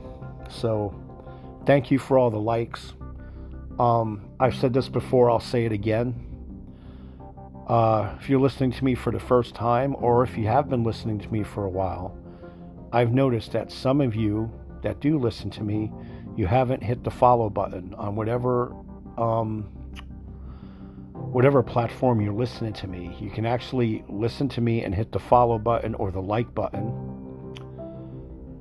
So, 0.49 0.99
thank 1.65 1.91
you 1.91 1.99
for 1.99 2.17
all 2.17 2.31
the 2.31 2.39
likes. 2.39 2.93
Um, 3.79 4.27
I've 4.39 4.55
said 4.55 4.73
this 4.73 4.89
before, 4.89 5.29
I'll 5.29 5.39
say 5.39 5.65
it 5.65 5.71
again. 5.71 6.28
Uh, 7.69 8.15
if 8.19 8.27
you're 8.27 8.39
listening 8.39 8.71
to 8.71 8.83
me 8.83 8.95
for 8.95 9.11
the 9.11 9.19
first 9.19 9.53
time, 9.53 9.95
or 9.99 10.23
if 10.23 10.35
you 10.35 10.47
have 10.47 10.67
been 10.69 10.83
listening 10.83 11.19
to 11.19 11.31
me 11.31 11.43
for 11.43 11.65
a 11.65 11.69
while, 11.69 12.17
I've 12.91 13.13
noticed 13.13 13.51
that 13.51 13.71
some 13.71 14.01
of 14.01 14.15
you 14.15 14.51
that 14.81 14.99
do 14.99 15.19
listen 15.19 15.51
to 15.51 15.63
me, 15.63 15.91
you 16.35 16.47
haven't 16.47 16.81
hit 16.81 17.03
the 17.03 17.11
follow 17.11 17.47
button 17.47 17.93
on 17.93 18.15
whatever 18.15 18.73
um, 19.19 19.69
whatever 21.13 21.61
platform 21.61 22.21
you're 22.21 22.33
listening 22.33 22.73
to 22.73 22.87
me. 22.87 23.15
You 23.19 23.29
can 23.29 23.45
actually 23.45 24.03
listen 24.09 24.49
to 24.49 24.61
me 24.61 24.83
and 24.83 24.95
hit 24.95 25.11
the 25.11 25.19
follow 25.19 25.59
button 25.59 25.93
or 25.95 26.09
the 26.09 26.21
like 26.21 26.51
button. 26.55 26.91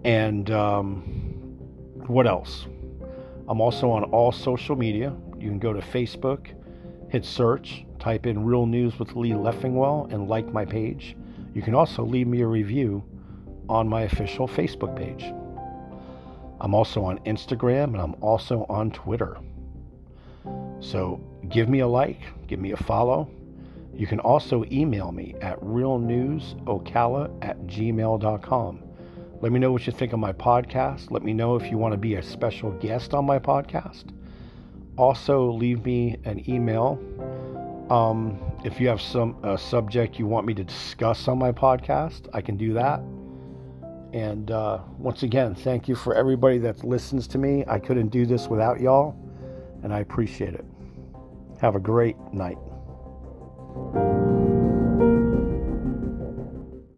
And 0.05 0.51
um, 0.51 1.01
what 2.09 2.27
else? 2.27 2.67
I'm 3.49 3.63
also 3.63 3.91
on 3.91 4.05
all 4.05 4.33
social 4.33 4.77
media. 4.77 5.17
You 5.39 5.49
can 5.49 5.59
go 5.59 5.73
to 5.73 5.81
Facebook, 5.81 6.49
hit 7.11 7.25
search, 7.25 7.87
type 8.09 8.25
in 8.25 8.43
Real 8.43 8.65
News 8.65 8.99
with 8.99 9.15
Lee 9.17 9.33
Leffingwell, 9.33 10.11
and 10.11 10.29
like 10.29 10.51
my 10.51 10.65
page. 10.65 11.15
You 11.53 11.61
can 11.61 11.75
also 11.75 12.03
leave 12.03 12.27
me 12.27 12.41
a 12.41 12.47
review 12.47 13.05
on 13.69 13.87
my 13.87 14.03
official 14.03 14.49
Facebook 14.49 14.97
page. 14.97 15.25
I'm 16.59 16.75
also 16.75 17.05
on 17.05 17.19
Instagram 17.27 17.93
and 17.93 18.01
I'm 18.01 18.17
also 18.23 18.65
on 18.71 18.93
Twitter. 18.93 19.37
So 20.81 21.21
give 21.51 21.69
me 21.69 21.81
a 21.81 21.87
like, 21.87 22.23
give 22.47 22.61
me 22.61 22.73
a 22.73 22.79
follow. 22.79 23.29
You 23.93 24.07
can 24.07 24.21
also 24.21 24.65
email 24.73 25.13
me 25.13 25.35
at 25.43 25.61
realnewsocala 25.61 27.45
at 27.45 27.59
gmail.com. 27.67 28.83
Let 29.43 29.53
me 29.53 29.59
know 29.59 29.71
what 29.71 29.87
you 29.87 29.93
think 29.93 30.15
of 30.15 30.19
my 30.19 30.33
podcast. 30.33 31.11
Let 31.11 31.23
me 31.23 31.35
know 31.35 31.57
if 31.57 31.71
you 31.71 31.77
want 31.77 31.93
to 31.93 31.99
be 31.99 32.15
a 32.15 32.23
special 32.23 32.71
guest 32.71 33.13
on 33.13 33.27
my 33.27 33.39
podcast. 33.39 34.05
Also, 34.97 35.53
leave 35.53 35.85
me 35.85 36.17
an 36.25 36.49
email 36.51 36.99
um, 37.91 38.39
if 38.65 38.81
you 38.81 38.89
have 38.89 39.01
some 39.01 39.37
subject 39.57 40.19
you 40.19 40.27
want 40.27 40.47
me 40.47 40.55
to 40.55 40.65
discuss 40.65 41.29
on 41.29 41.39
my 41.39 41.53
podcast. 41.53 42.29
I 42.33 42.41
can 42.41 42.57
do 42.57 42.73
that. 42.75 43.01
And 44.13 44.51
uh, 44.51 44.81
once 44.99 45.23
again, 45.23 45.55
thank 45.55 45.87
you 45.87 45.95
for 45.95 46.15
everybody 46.15 46.59
that 46.59 46.83
listens 46.83 47.27
to 47.29 47.39
me. 47.39 47.65
I 47.69 47.79
couldn't 47.79 48.09
do 48.09 48.25
this 48.25 48.49
without 48.49 48.81
y'all, 48.81 49.15
and 49.83 49.93
I 49.93 50.01
appreciate 50.01 50.55
it. 50.55 50.65
Have 51.61 51.77
a 51.77 51.81
great 51.81 52.17
night. 52.33 52.59